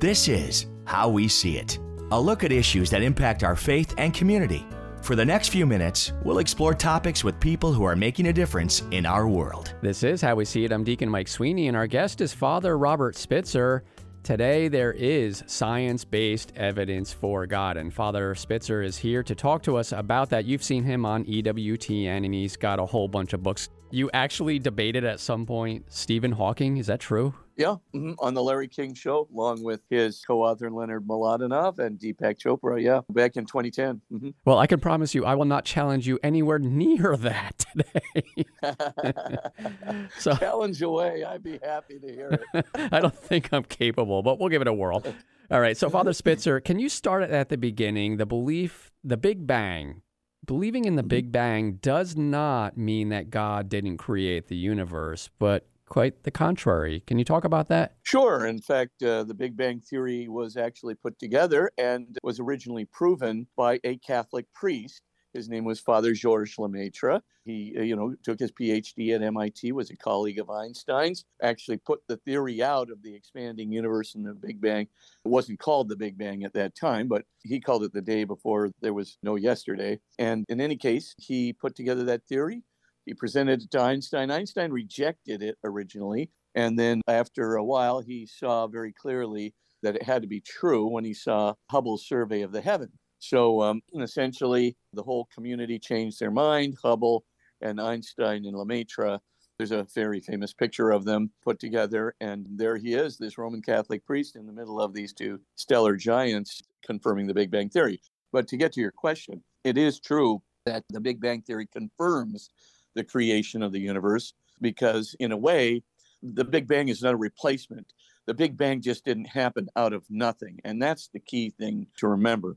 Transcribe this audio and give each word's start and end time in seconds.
This 0.00 0.26
is 0.26 0.66
How 0.86 1.08
We 1.08 1.28
See 1.28 1.56
It, 1.56 1.78
a 2.10 2.20
look 2.20 2.42
at 2.42 2.50
issues 2.50 2.90
that 2.90 3.00
impact 3.00 3.44
our 3.44 3.54
faith 3.54 3.94
and 3.96 4.12
community. 4.12 4.66
For 5.02 5.14
the 5.14 5.24
next 5.24 5.50
few 5.50 5.66
minutes, 5.66 6.12
we'll 6.24 6.38
explore 6.38 6.74
topics 6.74 7.22
with 7.22 7.38
people 7.38 7.72
who 7.72 7.84
are 7.84 7.94
making 7.94 8.26
a 8.26 8.32
difference 8.32 8.82
in 8.90 9.06
our 9.06 9.28
world. 9.28 9.74
This 9.82 10.02
is 10.02 10.20
How 10.20 10.34
We 10.34 10.46
See 10.46 10.64
It. 10.64 10.72
I'm 10.72 10.82
Deacon 10.82 11.08
Mike 11.08 11.28
Sweeney, 11.28 11.68
and 11.68 11.76
our 11.76 11.86
guest 11.86 12.20
is 12.20 12.32
Father 12.32 12.76
Robert 12.76 13.14
Spitzer. 13.14 13.84
Today, 14.24 14.66
there 14.66 14.92
is 14.92 15.44
science 15.46 16.04
based 16.04 16.52
evidence 16.56 17.12
for 17.12 17.46
God, 17.46 17.76
and 17.76 17.94
Father 17.94 18.34
Spitzer 18.34 18.82
is 18.82 18.96
here 18.96 19.22
to 19.22 19.34
talk 19.34 19.62
to 19.62 19.76
us 19.76 19.92
about 19.92 20.28
that. 20.30 20.44
You've 20.44 20.64
seen 20.64 20.82
him 20.82 21.06
on 21.06 21.24
EWTN, 21.24 22.24
and 22.24 22.34
he's 22.34 22.56
got 22.56 22.80
a 22.80 22.86
whole 22.86 23.06
bunch 23.06 23.32
of 23.32 23.44
books. 23.44 23.68
You 23.92 24.10
actually 24.12 24.58
debated 24.58 25.04
at 25.04 25.20
some 25.20 25.46
point 25.46 25.84
Stephen 25.88 26.32
Hawking. 26.32 26.78
Is 26.78 26.88
that 26.88 26.98
true? 26.98 27.34
Yeah, 27.56 27.76
mhm, 27.94 28.16
on 28.18 28.34
the 28.34 28.42
Larry 28.42 28.66
King 28.66 28.94
show, 28.94 29.28
along 29.32 29.62
with 29.62 29.80
his 29.88 30.24
co-author 30.26 30.70
Leonard 30.70 31.06
Mlodinow 31.06 31.78
and 31.78 31.98
Deepak 31.98 32.36
Chopra. 32.38 32.82
Yeah, 32.82 33.02
back 33.10 33.36
in 33.36 33.46
2010. 33.46 34.00
hmm 34.10 34.30
Well, 34.44 34.58
I 34.58 34.66
can 34.66 34.80
promise 34.80 35.14
you, 35.14 35.24
I 35.24 35.34
will 35.36 35.44
not 35.44 35.64
challenge 35.64 36.06
you 36.06 36.18
anywhere 36.22 36.58
near 36.58 37.16
that 37.18 37.64
today. 37.74 38.44
so 40.18 40.34
Challenge 40.34 40.82
away. 40.82 41.24
I'd 41.24 41.42
be 41.42 41.58
happy 41.62 41.98
to 42.00 42.06
hear 42.12 42.40
it. 42.54 42.66
I 42.92 43.00
don't 43.00 43.16
think 43.16 43.50
I'm 43.52 43.64
capable, 43.64 44.22
but 44.22 44.38
we'll 44.40 44.48
give 44.48 44.62
it 44.62 44.68
a 44.68 44.72
whirl. 44.72 45.02
All 45.50 45.60
right. 45.60 45.76
So, 45.76 45.88
Father 45.90 46.12
Spitzer, 46.12 46.58
can 46.60 46.78
you 46.78 46.88
start 46.88 47.22
it 47.22 47.30
at 47.30 47.48
the 47.50 47.56
beginning? 47.56 48.16
The 48.16 48.26
belief, 48.26 48.90
the 49.04 49.16
Big 49.16 49.46
Bang. 49.46 50.02
Believing 50.46 50.84
in 50.84 50.96
the 50.96 51.02
Big 51.02 51.32
Bang 51.32 51.74
does 51.80 52.16
not 52.16 52.76
mean 52.76 53.08
that 53.10 53.30
God 53.30 53.68
didn't 53.68 53.96
create 53.96 54.48
the 54.48 54.56
universe, 54.56 55.30
but 55.38 55.66
quite 55.94 56.24
the 56.24 56.30
contrary. 56.32 57.04
Can 57.06 57.20
you 57.20 57.24
talk 57.24 57.44
about 57.44 57.68
that? 57.68 57.94
Sure. 58.02 58.46
In 58.46 58.60
fact, 58.60 59.00
uh, 59.04 59.22
the 59.22 59.32
Big 59.32 59.56
Bang 59.56 59.78
Theory 59.78 60.26
was 60.26 60.56
actually 60.56 60.96
put 60.96 61.16
together 61.20 61.70
and 61.78 62.18
was 62.24 62.40
originally 62.40 62.84
proven 62.84 63.46
by 63.56 63.78
a 63.84 63.96
Catholic 63.98 64.52
priest. 64.52 65.02
His 65.34 65.48
name 65.48 65.64
was 65.64 65.78
Father 65.78 66.12
Georges 66.12 66.56
Lemaitre. 66.58 67.20
He, 67.44 67.76
uh, 67.78 67.82
you 67.82 67.94
know, 67.94 68.12
took 68.24 68.40
his 68.40 68.50
PhD 68.50 69.14
at 69.14 69.22
MIT, 69.22 69.70
was 69.70 69.90
a 69.90 69.96
colleague 69.96 70.40
of 70.40 70.50
Einstein's, 70.50 71.26
actually 71.44 71.76
put 71.76 72.00
the 72.08 72.16
theory 72.16 72.60
out 72.60 72.90
of 72.90 73.00
the 73.04 73.14
expanding 73.14 73.70
universe 73.70 74.16
and 74.16 74.26
the 74.26 74.34
Big 74.34 74.60
Bang. 74.60 74.88
It 75.24 75.28
wasn't 75.28 75.60
called 75.60 75.88
the 75.88 75.96
Big 75.96 76.18
Bang 76.18 76.42
at 76.42 76.54
that 76.54 76.74
time, 76.74 77.06
but 77.06 77.22
he 77.44 77.60
called 77.60 77.84
it 77.84 77.92
the 77.92 78.02
day 78.02 78.24
before 78.24 78.72
there 78.80 78.94
was 78.94 79.16
no 79.22 79.36
yesterday. 79.36 80.00
And 80.18 80.44
in 80.48 80.60
any 80.60 80.76
case, 80.76 81.14
he 81.18 81.52
put 81.52 81.76
together 81.76 82.02
that 82.02 82.26
theory. 82.26 82.64
He 83.06 83.14
presented 83.14 83.62
it 83.62 83.70
to 83.72 83.80
Einstein. 83.80 84.30
Einstein 84.30 84.70
rejected 84.70 85.42
it 85.42 85.58
originally. 85.64 86.30
And 86.54 86.78
then 86.78 87.02
after 87.08 87.56
a 87.56 87.64
while, 87.64 88.00
he 88.00 88.26
saw 88.26 88.66
very 88.66 88.92
clearly 88.92 89.54
that 89.82 89.96
it 89.96 90.02
had 90.02 90.22
to 90.22 90.28
be 90.28 90.40
true 90.40 90.86
when 90.86 91.04
he 91.04 91.14
saw 91.14 91.54
Hubble's 91.70 92.06
survey 92.06 92.42
of 92.42 92.52
the 92.52 92.60
heaven. 92.60 92.90
So 93.18 93.62
um, 93.62 93.80
essentially, 93.98 94.76
the 94.92 95.02
whole 95.02 95.28
community 95.34 95.78
changed 95.78 96.20
their 96.20 96.30
mind. 96.30 96.76
Hubble 96.82 97.24
and 97.60 97.80
Einstein 97.80 98.44
and 98.44 98.56
Lemaitre. 98.56 99.18
There's 99.58 99.72
a 99.72 99.86
very 99.94 100.20
famous 100.20 100.52
picture 100.52 100.90
of 100.90 101.04
them 101.04 101.30
put 101.42 101.60
together, 101.60 102.14
and 102.20 102.44
there 102.50 102.76
he 102.76 102.94
is, 102.94 103.16
this 103.16 103.38
Roman 103.38 103.62
Catholic 103.62 104.04
priest 104.04 104.34
in 104.34 104.46
the 104.46 104.52
middle 104.52 104.80
of 104.80 104.92
these 104.92 105.12
two 105.12 105.40
stellar 105.54 105.96
giants 105.96 106.62
confirming 106.84 107.28
the 107.28 107.34
Big 107.34 107.50
Bang 107.50 107.68
Theory. 107.68 108.00
But 108.32 108.48
to 108.48 108.56
get 108.56 108.72
to 108.72 108.80
your 108.80 108.90
question, 108.90 109.42
it 109.62 109.78
is 109.78 110.00
true 110.00 110.42
that 110.66 110.82
the 110.90 111.00
Big 111.00 111.20
Bang 111.20 111.42
Theory 111.42 111.66
confirms 111.66 112.50
the 112.94 113.04
creation 113.04 113.62
of 113.62 113.72
the 113.72 113.80
universe 113.80 114.34
because, 114.60 115.14
in 115.18 115.32
a 115.32 115.36
way, 115.36 115.82
the 116.22 116.44
Big 116.44 116.66
Bang 116.66 116.88
is 116.88 117.02
not 117.02 117.14
a 117.14 117.18
replacement. 117.18 117.92
The 118.26 118.34
Big 118.34 118.56
Bang 118.56 118.80
just 118.80 119.04
didn't 119.04 119.26
happen 119.26 119.68
out 119.76 119.92
of 119.92 120.04
nothing. 120.08 120.58
And 120.64 120.80
that's 120.80 121.08
the 121.12 121.20
key 121.20 121.50
thing 121.50 121.86
to 121.98 122.08
remember. 122.08 122.56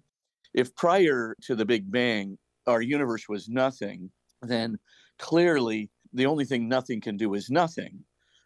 If 0.54 0.76
prior 0.76 1.36
to 1.44 1.56
the 1.56 1.66
Big 1.66 1.92
Bang, 1.92 2.38
our 2.66 2.82
universe 2.82 3.28
was 3.28 3.50
nothing, 3.50 4.12
then 4.42 4.80
clearly 5.20 5.90
the 6.14 6.26
only 6.26 6.46
thing 6.46 6.68
nothing 6.68 7.02
can 7.02 7.18
do 7.18 7.34
is 7.34 7.50
nothing. 7.50 8.04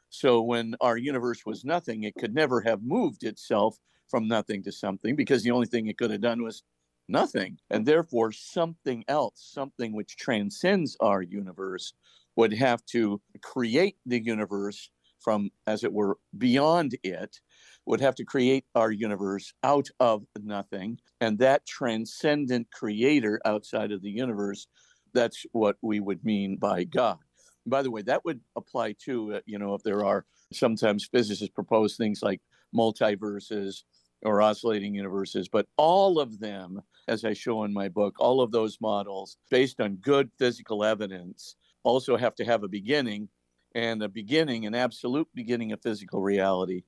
So 0.10 0.42
when 0.42 0.76
our 0.82 0.98
universe 0.98 1.46
was 1.46 1.64
nothing, 1.64 2.04
it 2.04 2.16
could 2.16 2.34
never 2.34 2.62
have 2.62 2.84
moved 2.84 3.24
itself 3.24 3.78
from 4.10 4.28
nothing 4.28 4.64
to 4.64 4.72
something 4.72 5.16
because 5.16 5.44
the 5.44 5.52
only 5.52 5.68
thing 5.68 5.88
it 5.88 5.98
could 5.98 6.12
have 6.12 6.22
done 6.22 6.44
was 6.44 6.64
nothing. 7.12 7.58
And 7.70 7.86
therefore, 7.86 8.32
something 8.32 9.04
else, 9.08 9.52
something 9.54 9.94
which 9.94 10.16
transcends 10.18 10.98
our 11.00 11.22
universe, 11.22 11.94
would 12.36 12.54
have 12.54 12.86
to 12.88 13.22
create 13.42 13.98
the 14.06 14.24
universe 14.24 14.90
from, 15.20 15.52
as 15.68 15.84
it 15.84 15.94
were, 15.94 16.18
beyond 16.38 16.96
it, 17.04 17.40
would 17.86 18.02
have 18.02 18.16
to 18.16 18.24
create 18.24 18.66
our 18.74 18.92
universe 18.92 19.54
out 19.64 19.88
of 20.00 20.24
nothing. 20.42 20.98
And 21.20 21.38
that 21.40 21.66
transcendent 21.68 22.72
creator 22.72 23.40
outside 23.46 23.92
of 23.92 24.02
the 24.02 24.10
universe, 24.10 24.68
that's 25.14 25.46
what 25.52 25.76
we 25.82 26.00
would 26.00 26.24
mean 26.24 26.58
by 26.58 26.86
God. 26.86 27.20
By 27.66 27.84
the 27.84 27.92
way, 27.92 28.02
that 28.04 28.26
would 28.26 28.40
apply 28.56 28.96
to, 29.06 29.36
uh, 29.36 29.40
you 29.46 29.60
know, 29.60 29.76
if 29.76 29.84
there 29.84 30.04
are 30.04 30.26
sometimes 30.52 31.08
physicists 31.12 31.54
propose 31.54 31.96
things 31.96 32.22
like 32.24 32.42
multiverses 32.76 33.84
or 34.24 34.42
oscillating 34.42 34.96
universes, 34.96 35.48
but 35.48 35.68
all 35.78 36.20
of 36.20 36.40
them, 36.40 36.82
as 37.08 37.26
I 37.26 37.34
show 37.34 37.64
in 37.64 37.74
my 37.74 37.90
book, 37.90 38.16
all 38.20 38.42
of 38.42 38.52
those 38.52 38.80
models, 38.82 39.38
based 39.50 39.82
on 39.82 39.96
good 39.96 40.30
physical 40.38 40.84
evidence, 40.84 41.56
also 41.84 42.18
have 42.18 42.36
to 42.36 42.46
have 42.46 42.64
a 42.64 42.68
beginning. 42.68 43.30
And 43.74 44.04
a 44.04 44.10
beginning, 44.10 44.66
an 44.66 44.76
absolute 44.76 45.30
beginning 45.34 45.72
of 45.72 45.82
physical 45.82 46.22
reality, 46.22 46.84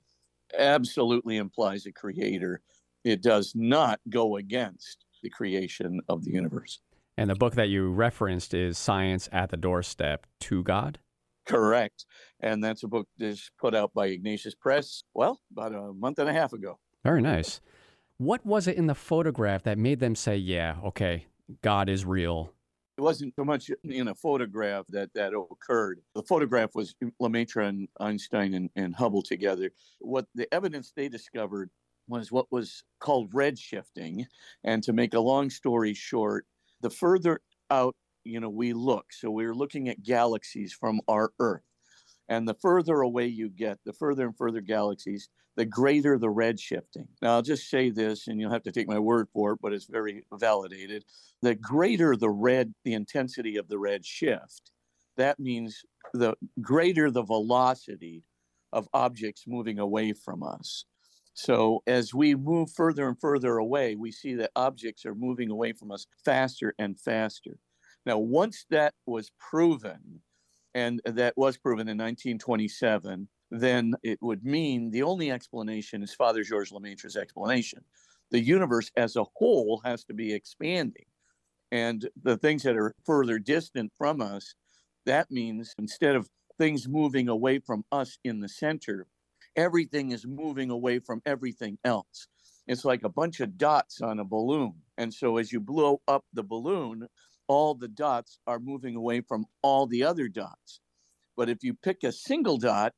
absolutely 0.58 1.38
implies 1.38 1.86
a 1.86 1.94
creator. 1.94 2.62
It 3.06 3.22
does 3.22 3.54
not 3.56 4.02
go 4.10 4.36
against 4.36 5.06
the 5.22 5.30
creation 5.30 6.02
of 6.10 6.26
the 6.26 6.32
universe. 6.32 6.82
And 7.18 7.30
the 7.30 7.36
book 7.36 7.56
that 7.56 7.70
you 7.70 7.90
referenced 7.90 8.54
is 8.54 8.78
Science 8.78 9.30
at 9.32 9.50
the 9.50 9.56
Doorstep 9.56 10.28
to 10.42 10.62
God. 10.64 11.00
Correct. 11.46 12.06
And 12.40 12.64
that's 12.64 12.84
a 12.84 12.88
book 12.88 13.08
that's 13.18 13.50
put 13.60 13.74
out 13.74 13.94
by 13.94 14.08
Ignatius 14.08 14.56
Press, 14.56 15.04
well, 15.14 15.40
about 15.52 15.74
a 15.74 15.94
month 15.94 16.20
and 16.20 16.30
a 16.30 16.34
half 16.34 16.54
ago. 16.54 16.80
Very 17.04 17.22
nice. 17.22 17.60
What 18.18 18.46
was 18.46 18.68
it 18.68 18.78
in 18.78 18.88
the 18.88 18.96
photograph 18.96 19.64
that 19.64 19.78
made 19.78 20.00
them 20.00 20.16
say, 20.16 20.38
yeah, 20.38 20.78
okay, 20.86 21.26
God 21.62 21.90
is 21.90 22.06
real? 22.06 22.54
It 22.98 23.02
wasn't 23.02 23.34
so 23.36 23.44
much 23.44 23.72
in 23.84 24.08
a 24.08 24.16
photograph 24.16 24.86
that 24.90 25.14
that 25.16 25.34
occurred. 25.34 26.00
The 26.14 26.22
photograph 26.24 26.76
was 26.76 26.94
Lemaitre 27.20 27.68
and 27.68 27.88
Einstein 28.00 28.54
and, 28.54 28.70
and 28.76 28.96
Hubble 28.96 29.24
together. 29.24 29.72
What 30.00 30.28
the 30.36 30.52
evidence 30.54 30.94
they 30.96 31.10
discovered 31.10 31.72
was 32.08 32.32
what 32.32 32.52
was 32.52 32.84
called 33.00 33.32
redshifting. 33.34 34.26
And 34.64 34.84
to 34.84 34.94
make 34.94 35.16
a 35.16 35.20
long 35.20 35.50
story 35.50 35.94
short, 35.94 36.46
the 36.82 36.90
further 36.90 37.42
out 37.72 37.96
you 38.24 38.40
know 38.40 38.50
we 38.50 38.74
look, 38.74 39.12
so 39.12 39.30
we're 39.30 39.56
looking 39.56 39.90
at 39.90 40.04
galaxies 40.04 40.74
from 40.74 41.02
our 41.08 41.32
Earth, 41.40 41.64
and 42.30 42.48
the 42.48 42.56
further 42.56 43.02
away 43.02 43.28
you 43.28 43.50
get, 43.50 43.80
the 43.86 43.94
further 43.94 44.26
and 44.26 44.38
further 44.38 44.62
galaxies, 44.62 45.30
the 45.56 45.66
greater 45.66 46.18
the 46.18 46.28
redshifting. 46.28 47.08
Now, 47.22 47.36
I'll 47.36 47.42
just 47.42 47.70
say 47.70 47.90
this, 47.90 48.28
and 48.28 48.40
you'll 48.40 48.52
have 48.52 48.64
to 48.64 48.72
take 48.72 48.88
my 48.88 49.00
word 49.00 49.28
for 49.34 49.54
it, 49.54 49.60
but 49.62 49.74
it's 49.74 49.86
very 49.86 50.24
validated. 50.34 51.06
The 51.42 51.56
greater 51.56 52.16
the 52.16 52.30
red, 52.30 52.74
the 52.84 52.94
intensity 52.94 53.58
of 53.58 53.68
the 53.68 53.78
red 53.78 54.06
shift, 54.06 54.72
that 55.18 55.40
means 55.40 55.84
the 56.14 56.36
greater 56.62 57.12
the 57.12 57.24
velocity 57.24 58.24
of 58.72 58.88
objects 58.94 59.44
moving 59.48 59.78
away 59.78 60.14
from 60.14 60.42
us. 60.42 60.86
So, 61.36 61.82
as 61.88 62.14
we 62.14 62.36
move 62.36 62.72
further 62.72 63.08
and 63.08 63.20
further 63.20 63.58
away, 63.58 63.96
we 63.96 64.12
see 64.12 64.36
that 64.36 64.52
objects 64.56 65.06
are 65.06 65.16
moving 65.16 65.50
away 65.50 65.74
from 65.74 65.92
us 65.92 66.06
faster 66.24 66.76
and 66.78 67.00
faster. 67.00 67.58
Now, 68.06 68.18
once 68.18 68.66
that 68.70 68.94
was 69.06 69.32
proven, 69.40 70.22
and 70.76 71.02
that 71.06 71.38
was 71.38 71.58
proven 71.58 71.88
in 71.88 71.98
1927, 71.98 73.28
then 73.52 73.94
it 74.04 74.18
would 74.22 74.44
mean 74.44 74.90
the 74.90 75.04
only 75.04 75.32
explanation 75.32 76.02
is 76.02 76.14
Father 76.14 76.44
Georges 76.44 76.72
Lemaitre's 76.72 77.16
explanation. 77.16 77.84
The 78.32 78.40
universe 78.40 78.90
as 78.98 79.16
a 79.16 79.26
whole 79.36 79.82
has 79.86 80.04
to 80.06 80.14
be 80.14 80.34
expanding. 80.34 81.06
And 81.72 82.08
the 82.24 82.38
things 82.38 82.64
that 82.64 82.76
are 82.76 82.96
further 83.06 83.40
distant 83.40 83.92
from 83.98 84.22
us, 84.22 84.56
that 85.06 85.30
means 85.30 85.74
instead 85.78 86.16
of 86.16 86.30
things 86.58 86.88
moving 86.88 87.30
away 87.30 87.60
from 87.60 87.84
us 87.92 88.18
in 88.24 88.40
the 88.40 88.50
center, 88.50 89.08
everything 89.56 90.12
is 90.12 90.26
moving 90.26 90.70
away 90.70 91.00
from 91.00 91.22
everything 91.26 91.78
else. 91.84 92.28
It's 92.68 92.86
like 92.86 93.04
a 93.04 93.10
bunch 93.10 93.40
of 93.40 93.58
dots 93.58 94.02
on 94.02 94.20
a 94.20 94.26
balloon. 94.26 94.74
And 94.98 95.14
so 95.14 95.38
as 95.38 95.52
you 95.52 95.60
blow 95.60 96.02
up 96.08 96.24
the 96.34 96.44
balloon, 96.44 97.08
all 97.48 97.76
the 97.76 97.88
dots 97.88 98.40
are 98.48 98.60
moving 98.60 98.96
away 98.96 99.22
from 99.22 99.46
all 99.62 99.88
the 99.88 100.04
other 100.04 100.28
dots. 100.28 100.80
But 101.36 101.50
if 101.50 101.64
you 101.64 101.74
pick 101.74 102.04
a 102.04 102.12
single 102.12 102.58
dot, 102.58 102.94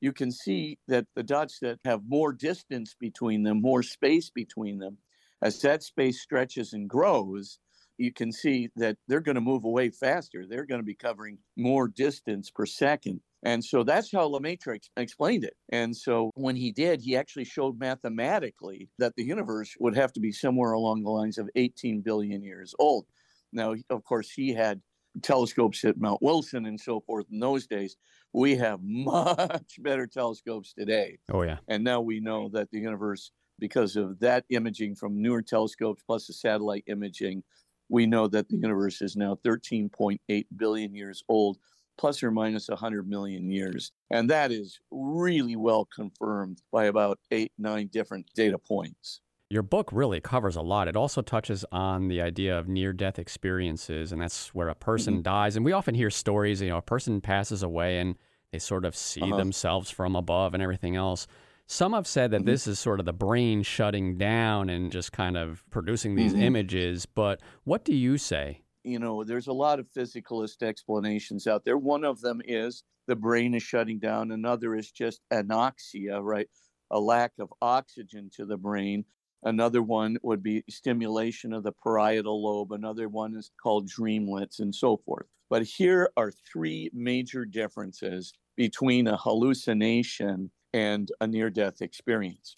you 0.00 0.12
can 0.12 0.32
see 0.32 0.78
that 0.88 1.06
the 1.14 1.22
dots 1.22 1.58
that 1.60 1.78
have 1.84 2.02
more 2.06 2.32
distance 2.32 2.94
between 2.98 3.44
them, 3.44 3.60
more 3.60 3.82
space 3.82 4.30
between 4.30 4.78
them, 4.78 4.98
as 5.40 5.60
that 5.60 5.82
space 5.82 6.20
stretches 6.20 6.72
and 6.72 6.88
grows, 6.88 7.58
you 7.98 8.12
can 8.12 8.32
see 8.32 8.68
that 8.76 8.96
they're 9.06 9.20
going 9.20 9.36
to 9.36 9.40
move 9.40 9.64
away 9.64 9.90
faster. 9.90 10.44
They're 10.46 10.66
going 10.66 10.80
to 10.80 10.86
be 10.86 10.94
covering 10.94 11.38
more 11.56 11.88
distance 11.88 12.50
per 12.50 12.66
second. 12.66 13.20
And 13.44 13.64
so 13.64 13.82
that's 13.82 14.12
how 14.12 14.28
Lemaitre 14.28 14.76
ex- 14.76 14.90
explained 14.96 15.44
it. 15.44 15.54
And 15.70 15.96
so 15.96 16.30
when 16.34 16.56
he 16.56 16.72
did, 16.72 17.00
he 17.00 17.16
actually 17.16 17.44
showed 17.44 17.78
mathematically 17.78 18.88
that 18.98 19.14
the 19.16 19.24
universe 19.24 19.74
would 19.80 19.96
have 19.96 20.12
to 20.14 20.20
be 20.20 20.32
somewhere 20.32 20.72
along 20.72 21.02
the 21.02 21.10
lines 21.10 21.38
of 21.38 21.48
18 21.56 22.00
billion 22.02 22.42
years 22.42 22.74
old. 22.78 23.06
Now, 23.52 23.74
of 23.90 24.04
course, 24.04 24.30
he 24.30 24.52
had 24.52 24.80
telescopes 25.20 25.84
at 25.84 25.98
Mount 25.98 26.22
Wilson 26.22 26.66
and 26.66 26.80
so 26.80 27.00
forth 27.00 27.26
in 27.30 27.38
those 27.38 27.66
days. 27.66 27.96
We 28.32 28.56
have 28.56 28.80
much 28.82 29.76
better 29.80 30.06
telescopes 30.06 30.72
today. 30.72 31.18
Oh, 31.30 31.42
yeah. 31.42 31.58
And 31.68 31.84
now 31.84 32.00
we 32.00 32.20
know 32.20 32.48
that 32.50 32.70
the 32.70 32.78
universe, 32.78 33.30
because 33.58 33.96
of 33.96 34.18
that 34.20 34.44
imaging 34.48 34.96
from 34.96 35.20
newer 35.20 35.42
telescopes 35.42 36.02
plus 36.06 36.26
the 36.26 36.32
satellite 36.32 36.84
imaging, 36.86 37.42
we 37.88 38.06
know 38.06 38.26
that 38.28 38.48
the 38.48 38.56
universe 38.56 39.02
is 39.02 39.16
now 39.16 39.38
13.8 39.44 40.46
billion 40.56 40.94
years 40.94 41.22
old, 41.28 41.58
plus 41.98 42.22
or 42.22 42.30
minus 42.30 42.68
100 42.68 43.06
million 43.06 43.50
years. 43.50 43.92
And 44.10 44.30
that 44.30 44.50
is 44.50 44.80
really 44.90 45.56
well 45.56 45.86
confirmed 45.94 46.62
by 46.72 46.86
about 46.86 47.18
eight, 47.30 47.52
nine 47.58 47.88
different 47.92 48.26
data 48.34 48.56
points. 48.56 49.20
Your 49.52 49.62
book 49.62 49.90
really 49.92 50.18
covers 50.18 50.56
a 50.56 50.62
lot. 50.62 50.88
It 50.88 50.96
also 50.96 51.20
touches 51.20 51.62
on 51.70 52.08
the 52.08 52.22
idea 52.22 52.58
of 52.58 52.68
near 52.68 52.94
death 52.94 53.18
experiences, 53.18 54.10
and 54.10 54.22
that's 54.22 54.54
where 54.54 54.70
a 54.70 54.74
person 54.74 55.16
mm-hmm. 55.16 55.24
dies. 55.24 55.56
And 55.56 55.64
we 55.64 55.72
often 55.72 55.94
hear 55.94 56.08
stories, 56.08 56.62
you 56.62 56.70
know, 56.70 56.78
a 56.78 56.82
person 56.82 57.20
passes 57.20 57.62
away 57.62 57.98
and 57.98 58.16
they 58.50 58.58
sort 58.58 58.86
of 58.86 58.96
see 58.96 59.20
uh-huh. 59.20 59.36
themselves 59.36 59.90
from 59.90 60.16
above 60.16 60.54
and 60.54 60.62
everything 60.62 60.96
else. 60.96 61.26
Some 61.66 61.92
have 61.92 62.06
said 62.06 62.30
that 62.30 62.38
mm-hmm. 62.38 62.46
this 62.46 62.66
is 62.66 62.78
sort 62.78 62.98
of 62.98 63.04
the 63.04 63.12
brain 63.12 63.62
shutting 63.62 64.16
down 64.16 64.70
and 64.70 64.90
just 64.90 65.12
kind 65.12 65.36
of 65.36 65.62
producing 65.68 66.14
these 66.14 66.32
mm-hmm. 66.32 66.44
images. 66.44 67.04
But 67.04 67.42
what 67.64 67.84
do 67.84 67.94
you 67.94 68.16
say? 68.16 68.62
You 68.84 69.00
know, 69.00 69.22
there's 69.22 69.48
a 69.48 69.52
lot 69.52 69.80
of 69.80 69.86
physicalist 69.94 70.62
explanations 70.62 71.46
out 71.46 71.66
there. 71.66 71.76
One 71.76 72.04
of 72.04 72.22
them 72.22 72.40
is 72.46 72.84
the 73.06 73.16
brain 73.16 73.52
is 73.52 73.62
shutting 73.62 73.98
down, 73.98 74.30
another 74.30 74.74
is 74.74 74.90
just 74.90 75.20
anoxia, 75.30 76.22
right? 76.22 76.48
A 76.90 76.98
lack 76.98 77.32
of 77.38 77.52
oxygen 77.60 78.30
to 78.36 78.46
the 78.46 78.56
brain. 78.56 79.04
Another 79.44 79.82
one 79.82 80.16
would 80.22 80.42
be 80.42 80.62
stimulation 80.70 81.52
of 81.52 81.64
the 81.64 81.72
parietal 81.72 82.42
lobe. 82.42 82.72
Another 82.72 83.08
one 83.08 83.34
is 83.34 83.50
called 83.60 83.88
dreamlets 83.88 84.60
and 84.60 84.74
so 84.74 84.96
forth. 84.96 85.26
But 85.50 85.64
here 85.64 86.10
are 86.16 86.30
three 86.30 86.90
major 86.94 87.44
differences 87.44 88.32
between 88.56 89.08
a 89.08 89.16
hallucination 89.16 90.50
and 90.72 91.10
a 91.20 91.26
near 91.26 91.50
death 91.50 91.82
experience. 91.82 92.56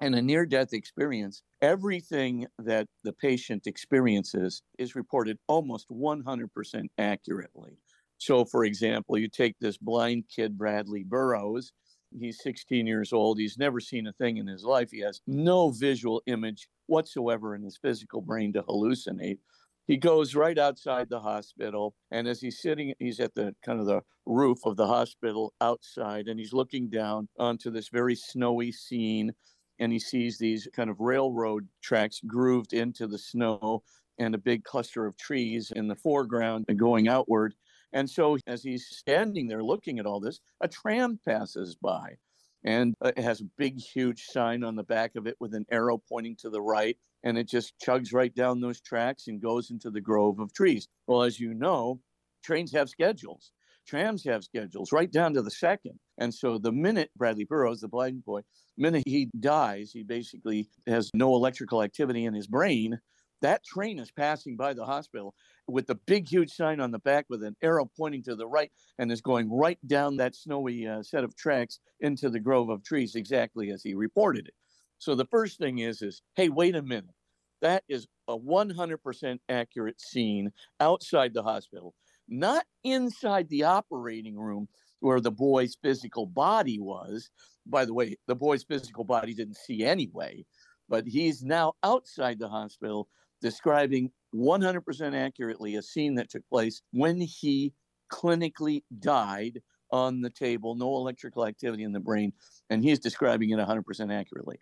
In 0.00 0.14
a 0.14 0.22
near 0.22 0.46
death 0.46 0.72
experience, 0.72 1.42
everything 1.62 2.46
that 2.58 2.86
the 3.04 3.12
patient 3.12 3.66
experiences 3.66 4.62
is 4.78 4.94
reported 4.94 5.38
almost 5.48 5.88
100% 5.88 6.88
accurately. 6.98 7.78
So, 8.18 8.44
for 8.44 8.64
example, 8.64 9.18
you 9.18 9.28
take 9.28 9.56
this 9.60 9.76
blind 9.76 10.24
kid, 10.34 10.56
Bradley 10.56 11.04
Burroughs, 11.04 11.72
He's 12.18 12.42
16 12.42 12.86
years 12.86 13.12
old. 13.12 13.38
He's 13.38 13.58
never 13.58 13.80
seen 13.80 14.06
a 14.06 14.12
thing 14.12 14.36
in 14.36 14.46
his 14.46 14.64
life. 14.64 14.90
He 14.90 15.00
has 15.00 15.20
no 15.26 15.70
visual 15.70 16.22
image 16.26 16.68
whatsoever 16.86 17.54
in 17.54 17.62
his 17.62 17.76
physical 17.76 18.20
brain 18.20 18.52
to 18.52 18.62
hallucinate. 18.62 19.38
He 19.86 19.96
goes 19.98 20.34
right 20.34 20.56
outside 20.58 21.10
the 21.10 21.20
hospital, 21.20 21.94
and 22.10 22.26
as 22.26 22.40
he's 22.40 22.60
sitting, 22.60 22.94
he's 22.98 23.20
at 23.20 23.34
the 23.34 23.54
kind 23.64 23.80
of 23.80 23.86
the 23.86 24.00
roof 24.24 24.58
of 24.64 24.76
the 24.76 24.86
hospital 24.86 25.52
outside, 25.60 26.26
and 26.26 26.40
he's 26.40 26.54
looking 26.54 26.88
down 26.88 27.28
onto 27.38 27.70
this 27.70 27.88
very 27.88 28.14
snowy 28.14 28.72
scene, 28.72 29.34
and 29.78 29.92
he 29.92 29.98
sees 29.98 30.38
these 30.38 30.66
kind 30.74 30.88
of 30.88 31.00
railroad 31.00 31.68
tracks 31.82 32.20
grooved 32.26 32.72
into 32.72 33.06
the 33.06 33.18
snow 33.18 33.82
and 34.18 34.34
a 34.34 34.38
big 34.38 34.64
cluster 34.64 35.04
of 35.04 35.18
trees 35.18 35.70
in 35.74 35.88
the 35.88 35.96
foreground 35.96 36.64
going 36.76 37.08
outward. 37.08 37.54
And 37.94 38.10
so, 38.10 38.36
as 38.46 38.62
he's 38.62 38.86
standing 38.88 39.46
there 39.46 39.62
looking 39.62 39.98
at 39.98 40.04
all 40.04 40.20
this, 40.20 40.40
a 40.60 40.68
tram 40.68 41.18
passes 41.24 41.76
by 41.76 42.16
and 42.64 42.94
uh, 43.00 43.12
it 43.16 43.22
has 43.22 43.40
a 43.40 43.48
big, 43.56 43.78
huge 43.78 44.24
sign 44.24 44.64
on 44.64 44.74
the 44.74 44.82
back 44.82 45.16
of 45.16 45.26
it 45.26 45.36
with 45.38 45.54
an 45.54 45.66
arrow 45.70 46.02
pointing 46.08 46.34
to 46.36 46.50
the 46.50 46.60
right. 46.60 46.96
And 47.22 47.38
it 47.38 47.48
just 47.48 47.74
chugs 47.84 48.12
right 48.12 48.34
down 48.34 48.60
those 48.60 48.80
tracks 48.80 49.28
and 49.28 49.40
goes 49.40 49.70
into 49.70 49.90
the 49.90 50.00
grove 50.00 50.40
of 50.40 50.52
trees. 50.52 50.88
Well, 51.06 51.22
as 51.22 51.38
you 51.38 51.54
know, 51.54 52.00
trains 52.42 52.72
have 52.72 52.88
schedules, 52.88 53.52
trams 53.86 54.24
have 54.24 54.44
schedules 54.44 54.92
right 54.92 55.10
down 55.10 55.32
to 55.34 55.42
the 55.42 55.50
second. 55.50 55.98
And 56.18 56.34
so, 56.34 56.58
the 56.58 56.72
minute 56.72 57.10
Bradley 57.16 57.44
Barrows, 57.44 57.80
the 57.80 57.88
blind 57.88 58.24
boy, 58.24 58.40
minute 58.76 59.04
he 59.06 59.30
dies, 59.40 59.90
he 59.92 60.02
basically 60.02 60.68
has 60.86 61.10
no 61.14 61.34
electrical 61.34 61.82
activity 61.82 62.24
in 62.24 62.34
his 62.34 62.46
brain 62.46 62.98
that 63.44 63.62
train 63.62 63.98
is 63.98 64.10
passing 64.10 64.56
by 64.56 64.72
the 64.72 64.86
hospital 64.86 65.34
with 65.66 65.86
the 65.86 65.94
big, 65.94 66.28
huge 66.28 66.50
sign 66.50 66.80
on 66.80 66.90
the 66.90 66.98
back 66.98 67.26
with 67.28 67.42
an 67.42 67.56
arrow 67.62 67.90
pointing 67.96 68.22
to 68.24 68.34
the 68.34 68.46
right 68.46 68.70
and 68.98 69.10
is 69.10 69.20
going 69.20 69.50
right 69.50 69.78
down 69.86 70.16
that 70.16 70.34
snowy 70.34 70.86
uh, 70.86 71.02
set 71.02 71.24
of 71.24 71.36
tracks 71.36 71.80
into 72.00 72.28
the 72.28 72.40
grove 72.40 72.68
of 72.68 72.82
trees, 72.82 73.14
exactly 73.14 73.70
as 73.70 73.82
he 73.82 73.94
reported 73.94 74.46
it. 74.46 74.54
So 74.98 75.14
the 75.14 75.26
first 75.26 75.58
thing 75.58 75.78
is, 75.78 76.02
is 76.02 76.22
hey, 76.36 76.48
wait 76.48 76.76
a 76.76 76.82
minute. 76.82 77.14
That 77.62 77.84
is 77.88 78.06
a 78.28 78.38
100% 78.38 79.38
accurate 79.48 80.00
scene 80.00 80.52
outside 80.80 81.32
the 81.32 81.42
hospital, 81.42 81.94
not 82.28 82.66
inside 82.82 83.48
the 83.48 83.64
operating 83.64 84.36
room 84.36 84.68
where 85.00 85.20
the 85.20 85.30
boy's 85.30 85.76
physical 85.82 86.26
body 86.26 86.78
was. 86.78 87.30
By 87.66 87.84
the 87.84 87.94
way, 87.94 88.16
the 88.26 88.34
boy's 88.34 88.64
physical 88.64 89.04
body 89.04 89.34
didn't 89.34 89.56
see 89.56 89.84
anyway, 89.84 90.44
but 90.88 91.06
he's 91.06 91.42
now 91.42 91.74
outside 91.82 92.38
the 92.38 92.48
hospital 92.48 93.08
describing 93.40 94.10
100% 94.34 95.14
accurately 95.14 95.76
a 95.76 95.82
scene 95.82 96.14
that 96.16 96.30
took 96.30 96.46
place 96.48 96.82
when 96.92 97.20
he 97.20 97.72
clinically 98.12 98.82
died 98.98 99.60
on 99.90 100.20
the 100.20 100.30
table, 100.30 100.74
no 100.74 100.96
electrical 100.96 101.46
activity 101.46 101.84
in 101.84 101.92
the 101.92 102.00
brain, 102.00 102.32
and 102.70 102.82
he's 102.82 102.98
describing 102.98 103.50
it 103.50 103.58
100% 103.58 104.12
accurately. 104.12 104.58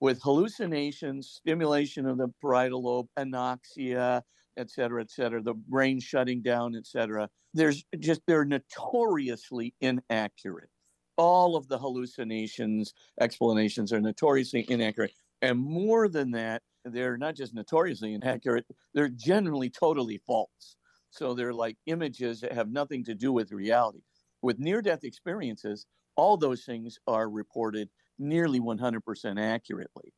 With 0.00 0.20
hallucinations, 0.22 1.28
stimulation 1.28 2.06
of 2.06 2.18
the 2.18 2.28
parietal 2.40 2.82
lobe, 2.82 3.06
anoxia, 3.16 4.22
et 4.56 4.70
cetera, 4.70 5.00
et 5.00 5.10
cetera, 5.10 5.40
the 5.40 5.54
brain 5.54 6.00
shutting 6.00 6.42
down, 6.42 6.74
et 6.74 6.86
cetera, 6.86 7.28
there's 7.54 7.84
just, 7.98 8.22
they're 8.26 8.44
notoriously 8.44 9.74
inaccurate. 9.80 10.70
All 11.16 11.54
of 11.56 11.68
the 11.68 11.78
hallucinations, 11.78 12.94
explanations 13.20 13.92
are 13.92 14.00
notoriously 14.00 14.66
inaccurate. 14.68 15.12
And 15.42 15.58
more 15.58 16.08
than 16.08 16.32
that, 16.32 16.62
they're 16.84 17.16
not 17.16 17.36
just 17.36 17.54
notoriously 17.54 18.14
inaccurate, 18.14 18.66
they're 18.94 19.08
generally 19.08 19.70
totally 19.70 20.18
false. 20.26 20.76
So 21.10 21.34
they're 21.34 21.52
like 21.52 21.76
images 21.86 22.40
that 22.40 22.52
have 22.52 22.70
nothing 22.70 23.04
to 23.04 23.14
do 23.14 23.32
with 23.32 23.52
reality. 23.52 24.00
With 24.40 24.58
near 24.58 24.82
death 24.82 25.04
experiences, 25.04 25.86
all 26.16 26.36
those 26.36 26.64
things 26.64 26.98
are 27.06 27.28
reported 27.28 27.90
nearly 28.18 28.60
100% 28.60 29.40
accurately. 29.40 30.12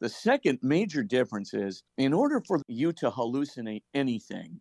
The 0.00 0.08
second 0.08 0.60
major 0.62 1.02
difference 1.02 1.52
is 1.54 1.82
in 1.96 2.12
order 2.12 2.40
for 2.46 2.62
you 2.68 2.92
to 2.94 3.10
hallucinate 3.10 3.82
anything 3.94 4.60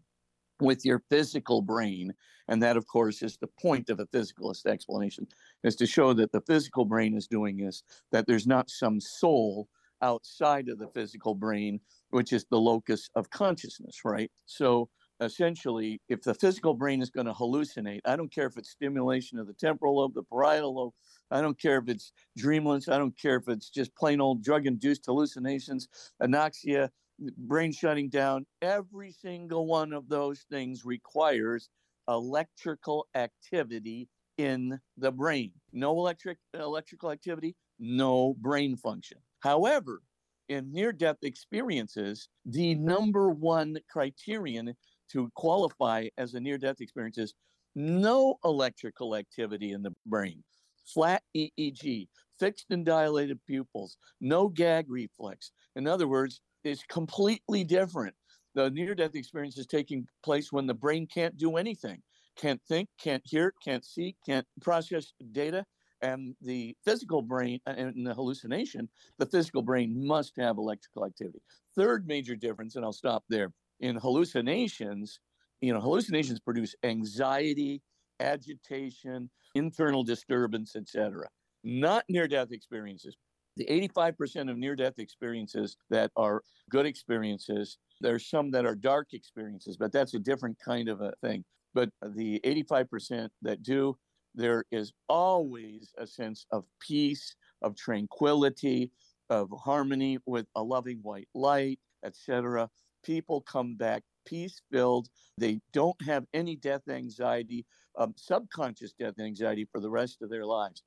with 0.60 0.84
your 0.84 1.03
physical 1.10 1.62
brain, 1.62 2.13
and 2.48 2.63
that, 2.63 2.77
of 2.77 2.88
course, 2.88 3.22
is 3.22 3.38
the 3.38 3.50
point 3.62 3.89
of 3.89 4.00
a 4.00 4.08
physicalist 4.08 4.65
explanation, 4.65 5.27
is 5.63 5.75
to 5.75 5.86
show 5.86 6.13
that 6.13 6.32
the 6.32 6.41
physical 6.41 6.86
brain 6.86 7.15
is 7.15 7.27
doing 7.27 7.58
this, 7.58 7.84
that 8.12 8.25
there's 8.25 8.48
not 8.48 8.70
some 8.70 9.00
soul 9.00 9.70
outside 10.01 10.70
of 10.70 10.80
the 10.80 10.88
physical 10.88 11.36
brain, 11.36 11.80
which 12.10 12.34
is 12.34 12.46
the 12.50 12.60
locus 12.60 13.10
of 13.16 13.30
consciousness, 13.30 14.01
right? 14.06 14.32
So 14.46 14.89
essentially, 15.20 16.01
if 16.10 16.22
the 16.22 16.34
physical 16.34 16.74
brain 16.74 17.01
is 17.01 17.10
going 17.10 17.27
to 17.27 17.34
hallucinate, 17.34 18.01
I 18.06 18.16
don't 18.16 18.34
care 18.34 18.48
if 18.48 18.58
it's 18.58 18.70
stimulation 18.70 19.39
of 19.39 19.48
the 19.48 19.54
temporal 19.54 19.98
lobe, 19.98 20.13
the 20.13 20.24
parietal 20.24 20.75
lobe, 20.75 20.94
I 21.32 21.42
don't 21.42 21.60
care 21.60 21.77
if 21.77 21.89
it's 21.89 22.12
dreamless, 22.38 22.88
I 22.88 22.98
don't 22.98 23.18
care 23.20 23.38
if 23.38 23.48
it's 23.48 23.70
just 23.70 23.96
plain 23.96 24.22
old 24.22 24.44
drug 24.44 24.68
induced 24.68 25.06
hallucinations, 25.06 25.88
anoxia, 26.22 26.89
brain 27.38 27.72
shutting 27.72 28.10
down. 28.10 28.46
Every 28.62 29.12
single 29.12 29.66
one 29.66 29.94
of 29.94 30.08
those 30.08 30.46
things 30.51 30.86
requires 30.86 31.70
electrical 32.08 33.08
activity 33.16 34.08
in 34.38 34.80
the 34.98 35.12
brain. 35.12 35.51
No 35.74 35.92
electric 35.92 36.38
electrical 36.54 37.12
activity, 37.12 37.56
no 37.80 38.36
brain 38.39 38.77
function. 38.77 39.18
However, 39.39 40.01
in 40.50 40.72
near 40.72 40.91
death 40.91 41.17
experiences, 41.24 42.29
the 42.46 42.75
mm-hmm. 42.75 42.86
number 42.86 43.29
one 43.29 43.77
criterion 43.89 44.74
to 45.12 45.29
qualify 45.36 46.08
as 46.17 46.34
a 46.34 46.39
near 46.39 46.58
death 46.58 46.82
experience 46.82 47.17
is 47.17 47.34
no 47.75 48.38
electrical 48.44 49.15
activity 49.15 49.72
in 49.72 49.84
the 49.84 49.94
brain, 50.06 50.44
flat 50.86 51.22
EEG, 51.36 52.08
fixed 52.39 52.65
and 52.72 52.86
dilated 52.86 53.39
pupils, 53.46 53.98
no 54.20 54.48
gag 54.48 54.89
reflex. 54.89 55.51
In 55.75 55.88
other 55.88 56.08
words, 56.08 56.41
it's 56.63 56.84
completely 56.84 57.63
different. 57.63 58.15
The 58.56 58.72
near 58.72 58.96
death 58.96 59.15
experience 59.15 59.58
is 59.58 59.67
taking 59.67 60.08
place 60.24 60.51
when 60.51 60.65
the 60.65 60.74
brain 60.74 61.08
can't 61.08 61.38
do 61.38 61.58
anything, 61.58 62.01
can't 62.36 62.62
think, 62.67 62.89
can't 63.00 63.24
hear, 63.25 63.53
can't 63.63 63.86
see, 63.86 64.15
can't 64.25 64.48
process 64.62 65.13
data, 65.32 65.65
and 66.01 66.36
the 66.42 66.75
physical 66.86 67.22
brain 67.22 67.60
uh, 67.68 67.74
and 67.77 68.06
the 68.06 68.13
hallucination, 68.13 68.89
the 69.18 69.25
physical 69.25 69.62
brain 69.62 70.06
must 70.06 70.34
have 70.38 70.58
electrical 70.58 71.06
activity. 71.06 71.42
Third 71.75 72.08
major 72.08 72.36
difference, 72.36 72.75
and 72.75 72.86
I'll 72.86 72.94
stop 72.94 73.24
there. 73.30 73.51
In 73.80 73.96
hallucinations, 73.96 75.20
you 75.62 75.74
know, 75.74 75.80
hallucinations 75.80 76.39
produce 76.39 76.75
anxiety, 76.84 77.82
agitation, 78.20 79.30
internal 79.56 80.04
disturbance, 80.04 80.75
etc. 80.75 81.27
Not 81.63 82.04
near 82.10 82.27
death 82.27 82.51
experiences. 82.51 83.16
The 83.58 83.66
85% 83.66 84.51
of 84.51 84.58
near 84.58 84.75
death 84.75 85.00
experiences 85.00 85.77
that 85.89 86.12
are 86.16 86.44
good 86.70 86.86
experiences, 86.86 87.77
there's 88.01 88.30
some 88.30 88.51
that 88.51 88.66
are 88.66 88.75
dark 88.75 89.13
experiences, 89.13 89.77
but 89.77 89.92
that's 89.92 90.13
a 90.13 90.20
different 90.20 90.58
kind 90.63 90.89
of 90.89 91.01
a 91.01 91.13
thing. 91.24 91.44
But 91.74 91.89
the 92.01 92.39
85% 92.46 93.30
that 93.42 93.63
do, 93.63 93.98
there 94.38 94.63
is 94.72 94.94
always 95.10 95.94
a 95.98 96.08
sense 96.08 96.46
of 96.51 96.63
peace, 96.79 97.36
of 97.62 97.75
tranquility, 97.75 98.91
of 99.29 99.50
harmony 99.51 100.20
with 100.25 100.46
a 100.56 100.63
loving 100.63 101.00
white 101.01 101.27
light, 101.34 101.79
etc. 102.06 102.70
People 103.03 103.41
come 103.41 103.75
back 103.75 104.03
peace 104.25 104.62
filled. 104.72 105.10
They 105.38 105.60
don't 105.74 106.01
have 106.06 106.25
any 106.34 106.56
death 106.56 106.88
anxiety, 106.88 107.65
um, 107.98 108.13
subconscious 108.15 108.94
death 108.94 109.20
anxiety 109.20 109.67
for 109.72 109.82
the 109.82 109.89
rest 109.89 110.22
of 110.22 110.29
their 110.29 110.46
lives. 110.46 110.84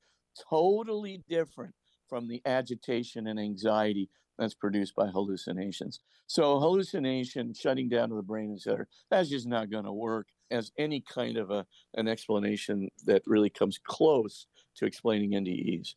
Totally 0.49 1.23
different 1.28 1.75
from 2.09 2.28
the 2.28 2.40
agitation 2.47 3.26
and 3.26 3.38
anxiety 3.38 4.09
that's 4.38 4.54
produced 4.54 4.95
by 4.95 5.09
hallucinations. 5.09 6.00
So 6.26 6.61
hallucination, 6.61 7.52
shutting 7.54 7.88
down 7.88 8.11
of 8.11 8.16
the 8.16 8.23
brain, 8.23 8.54
etc., 8.54 8.87
that's 9.11 9.28
just 9.28 9.47
not 9.47 9.71
going 9.71 9.85
to 9.85 9.92
work 9.92 10.28
as 10.50 10.73
any 10.78 11.00
kind 11.00 11.37
of 11.37 11.50
a, 11.50 11.66
an 11.95 12.09
explanation 12.09 12.88
that 13.07 13.23
really 13.26 13.50
comes 13.50 13.78
close 13.83 14.47
to 14.76 14.87
explaining 14.87 15.30
NDEs. 15.30 15.95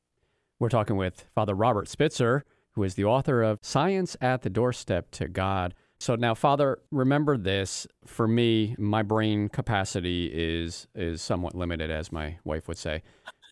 We're 0.59 0.69
talking 0.69 0.95
with 0.95 1.25
Father 1.35 1.55
Robert 1.55 1.87
Spitzer, 1.87 2.45
who 2.73 2.83
is 2.83 2.95
the 2.95 3.05
author 3.05 3.41
of 3.41 3.59
Science 3.61 4.15
at 4.21 4.41
the 4.41 4.49
Doorstep 4.49 5.11
to 5.11 5.27
God. 5.27 5.73
So 6.03 6.15
now, 6.15 6.33
Father, 6.35 6.79
remember 6.91 7.37
this. 7.37 7.87
For 8.05 8.27
me, 8.27 8.75
my 8.77 9.03
brain 9.03 9.47
capacity 9.47 10.29
is 10.33 10.85
is 10.93 11.21
somewhat 11.21 11.55
limited, 11.55 11.89
as 11.89 12.11
my 12.11 12.39
wife 12.43 12.67
would 12.67 12.77
say 12.77 13.03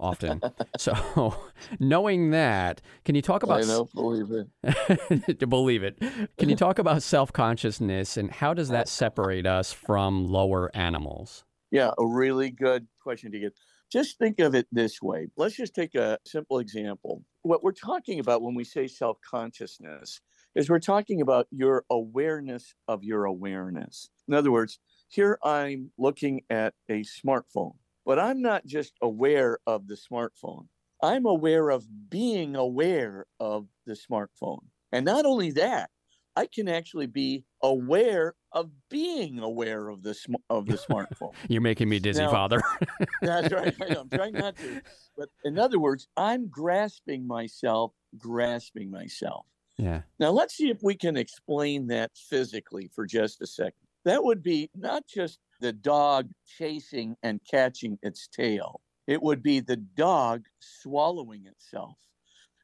often. 0.02 0.42
so, 0.78 1.34
knowing 1.80 2.32
that, 2.32 2.82
can 3.06 3.16
you 3.16 3.22
talk 3.22 3.44
about? 3.44 3.64
I 3.64 3.68
know, 3.68 3.88
believe 3.96 4.32
it. 4.32 5.40
to 5.40 5.48
believe 5.48 5.82
it. 5.82 5.98
Can 6.38 6.50
you 6.50 6.58
talk 6.58 6.78
about 6.78 7.04
self 7.04 7.32
consciousness 7.32 8.18
and 8.18 8.30
how 8.30 8.54
does 8.54 8.68
that 8.68 8.90
separate 8.90 9.46
us 9.46 9.72
from 9.72 10.28
lower 10.28 10.70
animals? 10.76 11.46
Yeah, 11.72 11.92
a 11.98 12.06
really 12.06 12.50
good 12.50 12.86
question 13.02 13.32
to 13.32 13.40
get. 13.40 13.54
Just 13.90 14.18
think 14.18 14.42
of 14.42 14.56
it 14.56 14.68
this 14.74 15.02
way. 15.02 15.28
Let's 15.38 15.56
just 15.56 15.74
take 15.74 15.96
a 15.96 16.18
simple 16.26 16.60
example. 16.60 17.24
What 17.44 17.64
we're 17.64 17.72
talking 17.72 18.20
about 18.20 18.42
when 18.42 18.56
we 18.56 18.66
say 18.66 18.88
self 18.88 19.20
consciousness 19.22 20.20
is 20.56 20.70
we're 20.70 20.80
talking 20.80 21.22
about 21.22 21.48
your 21.52 21.86
awareness 21.90 22.74
of 22.88 23.04
your 23.04 23.26
awareness. 23.26 24.10
In 24.28 24.34
other 24.34 24.52
words, 24.52 24.80
here 25.08 25.38
I'm 25.44 25.92
looking 25.98 26.42
at 26.50 26.74
a 26.90 27.04
smartphone, 27.04 27.76
but 28.06 28.20
I'm 28.20 28.42
not 28.42 28.66
just 28.66 28.94
aware 29.02 29.60
of 29.68 29.88
the 29.88 29.96
smartphone. 29.96 30.68
I'm 31.02 31.26
aware 31.26 31.70
of 31.70 31.86
being 32.10 32.56
aware 32.56 33.26
of 33.40 33.68
the 33.86 33.94
smartphone. 33.94 34.66
And 34.92 35.06
not 35.06 35.26
only 35.26 35.52
that, 35.52 35.90
I 36.36 36.46
can 36.46 36.70
actually 36.70 37.08
be 37.08 37.44
aware 37.62 38.36
of 38.54 38.70
being 38.90 39.40
aware 39.40 39.90
of 39.90 40.04
the 40.04 40.14
sm- 40.14 40.36
of 40.50 40.66
the 40.66 40.78
smartphone. 40.90 41.34
You're 41.50 41.62
making 41.62 41.90
me 41.90 42.00
dizzy, 42.00 42.22
now, 42.22 42.32
Father. 42.32 42.62
that's 43.22 43.54
right. 43.54 43.76
I. 43.82 43.96
I'm 43.96 44.10
trying 44.10 44.34
not 44.34 44.56
to. 44.58 44.82
But 45.18 45.30
in 45.44 45.60
other 45.60 45.80
words, 45.80 46.08
I'm 46.16 46.48
grasping 46.48 47.28
myself, 47.28 47.94
grasping 48.18 48.92
myself. 48.92 49.46
Yeah. 49.82 50.02
Now 50.20 50.30
let's 50.30 50.56
see 50.56 50.70
if 50.70 50.84
we 50.84 50.94
can 50.94 51.18
explain 51.18 51.88
that 51.88 52.12
physically 52.16 52.92
for 52.94 53.08
just 53.08 53.42
a 53.42 53.48
second. 53.48 53.88
That 54.06 54.24
would 54.24 54.44
be 54.44 54.70
not 54.76 55.08
just 55.08 55.40
the 55.60 55.74
dog 55.74 56.30
chasing 56.46 57.16
and 57.24 57.42
catching 57.50 57.98
its 58.04 58.28
tail. 58.28 58.82
It 59.08 59.24
would 59.24 59.42
be 59.42 59.60
the 59.60 59.78
dog 59.78 60.46
swallowing 60.60 61.48
itself. 61.48 61.98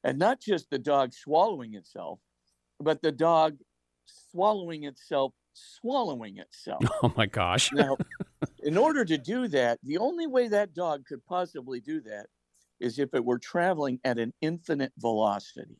And 0.04 0.20
not 0.20 0.40
just 0.40 0.70
the 0.70 0.78
dog 0.78 1.12
swallowing 1.12 1.74
itself, 1.74 2.20
but 2.80 3.02
the 3.02 3.12
dog 3.12 3.58
swallowing 4.06 4.84
itself, 4.84 5.34
swallowing 5.54 6.38
itself. 6.38 6.84
Oh 7.02 7.12
my 7.18 7.26
gosh. 7.26 7.72
now, 7.74 7.98
in 8.64 8.78
order 8.78 9.04
to 9.04 9.18
do 9.18 9.48
that, 9.48 9.80
the 9.82 9.98
only 9.98 10.28
way 10.28 10.50
that 10.50 10.76
dog 10.76 11.04
could 11.08 11.26
possibly 11.26 11.80
do 11.80 12.00
that 12.02 12.28
is 12.80 13.00
if 13.00 13.16
it 13.16 13.26
were 13.26 13.40
traveling 13.40 14.00
at 14.04 14.20
an 14.20 14.34
infinite 14.42 14.94
velocity 15.00 15.80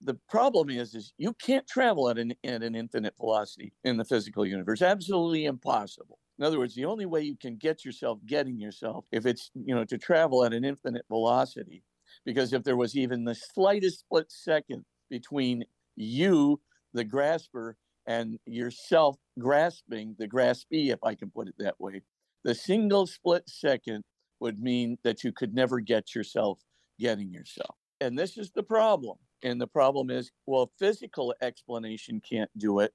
the 0.00 0.14
problem 0.28 0.70
is 0.70 0.94
is 0.94 1.12
you 1.18 1.32
can't 1.34 1.66
travel 1.66 2.08
at 2.08 2.18
an 2.18 2.34
at 2.44 2.62
an 2.62 2.74
infinite 2.74 3.14
velocity 3.16 3.72
in 3.84 3.96
the 3.96 4.04
physical 4.04 4.46
universe. 4.46 4.82
Absolutely 4.82 5.46
impossible. 5.46 6.18
In 6.38 6.44
other 6.44 6.58
words 6.58 6.74
the 6.74 6.84
only 6.84 7.06
way 7.06 7.22
you 7.22 7.36
can 7.36 7.56
get 7.56 7.84
yourself 7.84 8.18
getting 8.26 8.58
yourself 8.58 9.06
if 9.12 9.26
it's 9.26 9.50
you 9.54 9.74
know 9.74 9.84
to 9.84 9.98
travel 9.98 10.44
at 10.44 10.52
an 10.52 10.64
infinite 10.64 11.04
velocity 11.08 11.82
because 12.24 12.52
if 12.52 12.64
there 12.64 12.76
was 12.76 12.96
even 12.96 13.24
the 13.24 13.34
slightest 13.34 14.00
split 14.00 14.30
second 14.30 14.84
between 15.10 15.64
you 15.96 16.60
the 16.92 17.04
grasper 17.04 17.76
and 18.06 18.38
yourself 18.46 19.16
grasping 19.38 20.14
the 20.18 20.28
graspee 20.28 20.92
if 20.92 20.98
i 21.04 21.14
can 21.14 21.30
put 21.30 21.48
it 21.48 21.54
that 21.58 21.74
way 21.78 22.02
the 22.44 22.54
single 22.54 23.06
split 23.06 23.48
second 23.48 24.04
would 24.40 24.60
mean 24.60 24.98
that 25.04 25.24
you 25.24 25.32
could 25.32 25.54
never 25.54 25.80
get 25.80 26.14
yourself 26.14 26.60
getting 26.98 27.32
yourself. 27.32 27.74
And 28.00 28.18
this 28.18 28.36
is 28.36 28.50
the 28.50 28.62
problem 28.62 29.16
and 29.44 29.60
the 29.60 29.66
problem 29.66 30.10
is, 30.10 30.32
well, 30.46 30.72
physical 30.78 31.34
explanation 31.40 32.20
can't 32.20 32.50
do 32.58 32.80
it, 32.80 32.92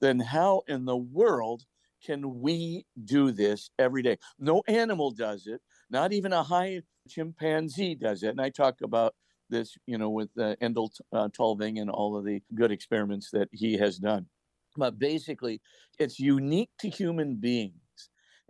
then 0.00 0.18
how 0.18 0.62
in 0.66 0.86
the 0.86 0.96
world 0.96 1.64
can 2.04 2.40
we 2.40 2.86
do 3.04 3.30
this 3.30 3.70
every 3.78 4.02
day? 4.02 4.16
No 4.38 4.62
animal 4.66 5.10
does 5.10 5.46
it. 5.46 5.60
Not 5.90 6.12
even 6.12 6.32
a 6.32 6.42
high 6.42 6.80
chimpanzee 7.08 7.94
does 7.94 8.22
it. 8.22 8.30
And 8.30 8.40
I 8.40 8.48
talk 8.48 8.76
about 8.82 9.14
this, 9.50 9.76
you 9.86 9.98
know, 9.98 10.08
with 10.08 10.30
uh, 10.38 10.56
Endel 10.62 10.90
uh, 11.12 11.28
Tulving 11.36 11.78
and 11.78 11.90
all 11.90 12.16
of 12.16 12.24
the 12.24 12.40
good 12.54 12.72
experiments 12.72 13.30
that 13.32 13.48
he 13.52 13.76
has 13.76 13.98
done. 13.98 14.26
But 14.76 14.98
basically, 14.98 15.60
it's 15.98 16.18
unique 16.18 16.70
to 16.78 16.88
human 16.88 17.36
beings. 17.36 17.79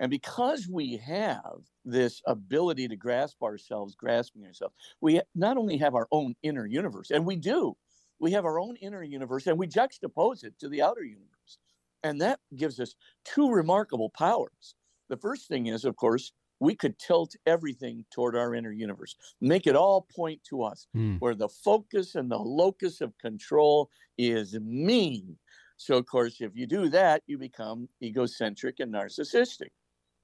And 0.00 0.10
because 0.10 0.66
we 0.66 0.96
have 0.96 1.60
this 1.84 2.20
ability 2.26 2.88
to 2.88 2.96
grasp 2.96 3.42
ourselves, 3.42 3.94
grasping 3.94 4.44
ourselves. 4.44 4.74
We 5.00 5.20
not 5.34 5.56
only 5.56 5.76
have 5.76 5.94
our 5.94 6.08
own 6.10 6.34
inner 6.42 6.66
universe, 6.66 7.10
and 7.10 7.24
we 7.24 7.36
do, 7.36 7.76
we 8.18 8.32
have 8.32 8.44
our 8.44 8.58
own 8.58 8.76
inner 8.76 9.02
universe 9.02 9.46
and 9.46 9.58
we 9.58 9.66
juxtapose 9.66 10.44
it 10.44 10.58
to 10.60 10.68
the 10.68 10.82
outer 10.82 11.02
universe. 11.04 11.58
And 12.02 12.20
that 12.20 12.40
gives 12.56 12.80
us 12.80 12.94
two 13.24 13.50
remarkable 13.50 14.10
powers. 14.10 14.74
The 15.08 15.16
first 15.16 15.48
thing 15.48 15.66
is, 15.66 15.84
of 15.84 15.96
course, 15.96 16.32
we 16.60 16.74
could 16.74 16.98
tilt 16.98 17.34
everything 17.46 18.04
toward 18.12 18.36
our 18.36 18.54
inner 18.54 18.72
universe, 18.72 19.16
make 19.40 19.66
it 19.66 19.74
all 19.74 20.06
point 20.14 20.42
to 20.50 20.62
us, 20.62 20.86
mm. 20.94 21.18
where 21.18 21.34
the 21.34 21.48
focus 21.48 22.14
and 22.14 22.30
the 22.30 22.38
locus 22.38 23.00
of 23.00 23.16
control 23.18 23.90
is 24.18 24.58
me. 24.60 25.38
So, 25.78 25.96
of 25.96 26.04
course, 26.04 26.36
if 26.40 26.52
you 26.54 26.66
do 26.66 26.90
that, 26.90 27.22
you 27.26 27.38
become 27.38 27.88
egocentric 28.02 28.80
and 28.80 28.92
narcissistic. 28.92 29.70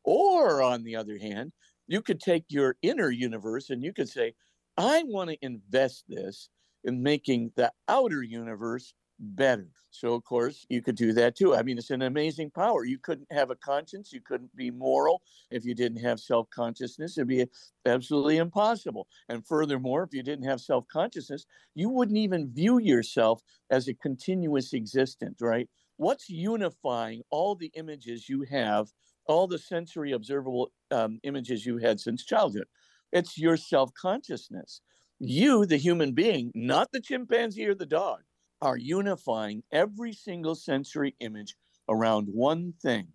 Or 0.06 0.62
on 0.62 0.84
the 0.84 0.96
other 0.96 1.18
hand, 1.18 1.52
you 1.88 2.00
could 2.00 2.20
take 2.20 2.44
your 2.48 2.76
inner 2.80 3.10
universe 3.10 3.70
and 3.70 3.82
you 3.82 3.92
could 3.92 4.08
say, 4.08 4.34
I 4.78 5.02
want 5.02 5.30
to 5.30 5.38
invest 5.44 6.04
this 6.08 6.48
in 6.84 7.02
making 7.02 7.52
the 7.56 7.72
outer 7.88 8.22
universe 8.22 8.94
better. 9.18 9.68
So, 9.90 10.14
of 10.14 10.24
course, 10.24 10.66
you 10.68 10.82
could 10.82 10.94
do 10.96 11.12
that 11.14 11.36
too. 11.36 11.54
I 11.56 11.62
mean, 11.62 11.78
it's 11.78 11.90
an 11.90 12.02
amazing 12.02 12.50
power. 12.50 12.84
You 12.84 12.98
couldn't 12.98 13.32
have 13.32 13.50
a 13.50 13.56
conscience, 13.56 14.12
you 14.12 14.20
couldn't 14.20 14.54
be 14.54 14.70
moral 14.70 15.22
if 15.50 15.64
you 15.64 15.74
didn't 15.74 16.04
have 16.04 16.20
self 16.20 16.50
consciousness. 16.50 17.16
It'd 17.16 17.28
be 17.28 17.46
absolutely 17.86 18.36
impossible. 18.36 19.08
And 19.28 19.46
furthermore, 19.46 20.02
if 20.02 20.12
you 20.12 20.22
didn't 20.22 20.44
have 20.44 20.60
self 20.60 20.86
consciousness, 20.88 21.46
you 21.74 21.88
wouldn't 21.88 22.18
even 22.18 22.52
view 22.52 22.78
yourself 22.78 23.42
as 23.70 23.88
a 23.88 23.94
continuous 23.94 24.74
existence, 24.74 25.40
right? 25.40 25.68
What's 25.96 26.28
unifying 26.28 27.22
all 27.30 27.54
the 27.54 27.72
images 27.74 28.28
you 28.28 28.42
have 28.42 28.88
all 29.26 29.46
the 29.46 29.58
sensory 29.58 30.12
observable 30.12 30.72
um, 30.90 31.18
images 31.22 31.66
you 31.66 31.78
had 31.78 32.00
since 32.00 32.24
childhood. 32.24 32.66
It's 33.12 33.38
your 33.38 33.56
self 33.56 33.92
consciousness. 33.94 34.80
You, 35.18 35.64
the 35.64 35.78
human 35.78 36.12
being, 36.12 36.52
not 36.54 36.92
the 36.92 37.00
chimpanzee 37.00 37.66
or 37.66 37.74
the 37.74 37.86
dog, 37.86 38.20
are 38.60 38.76
unifying 38.76 39.62
every 39.72 40.12
single 40.12 40.54
sensory 40.54 41.14
image 41.20 41.56
around 41.88 42.28
one 42.28 42.74
thing 42.82 43.08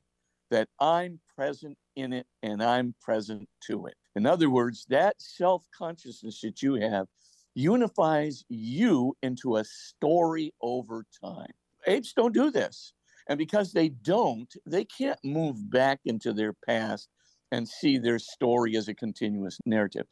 that 0.49 0.67
I'm 0.79 1.19
present 1.35 1.77
in 1.95 2.13
it 2.13 2.27
and 2.43 2.63
I'm 2.63 2.95
present 3.01 3.47
to 3.67 3.85
it. 3.85 3.95
In 4.15 4.25
other 4.25 4.49
words, 4.49 4.85
that 4.89 5.21
self 5.21 5.65
consciousness 5.77 6.41
that 6.41 6.61
you 6.61 6.75
have 6.75 7.07
unifies 7.55 8.45
you 8.49 9.15
into 9.21 9.57
a 9.57 9.63
story 9.63 10.53
over 10.61 11.05
time. 11.23 11.51
Apes 11.87 12.13
don't 12.13 12.33
do 12.33 12.51
this. 12.51 12.93
And 13.27 13.37
because 13.37 13.71
they 13.71 13.89
don't, 13.89 14.51
they 14.65 14.85
can't 14.85 15.19
move 15.23 15.69
back 15.69 15.99
into 16.05 16.33
their 16.33 16.53
past 16.53 17.09
and 17.51 17.67
see 17.67 17.97
their 17.97 18.19
story 18.19 18.75
as 18.77 18.87
a 18.87 18.93
continuous 18.93 19.59
narrative. 19.65 20.07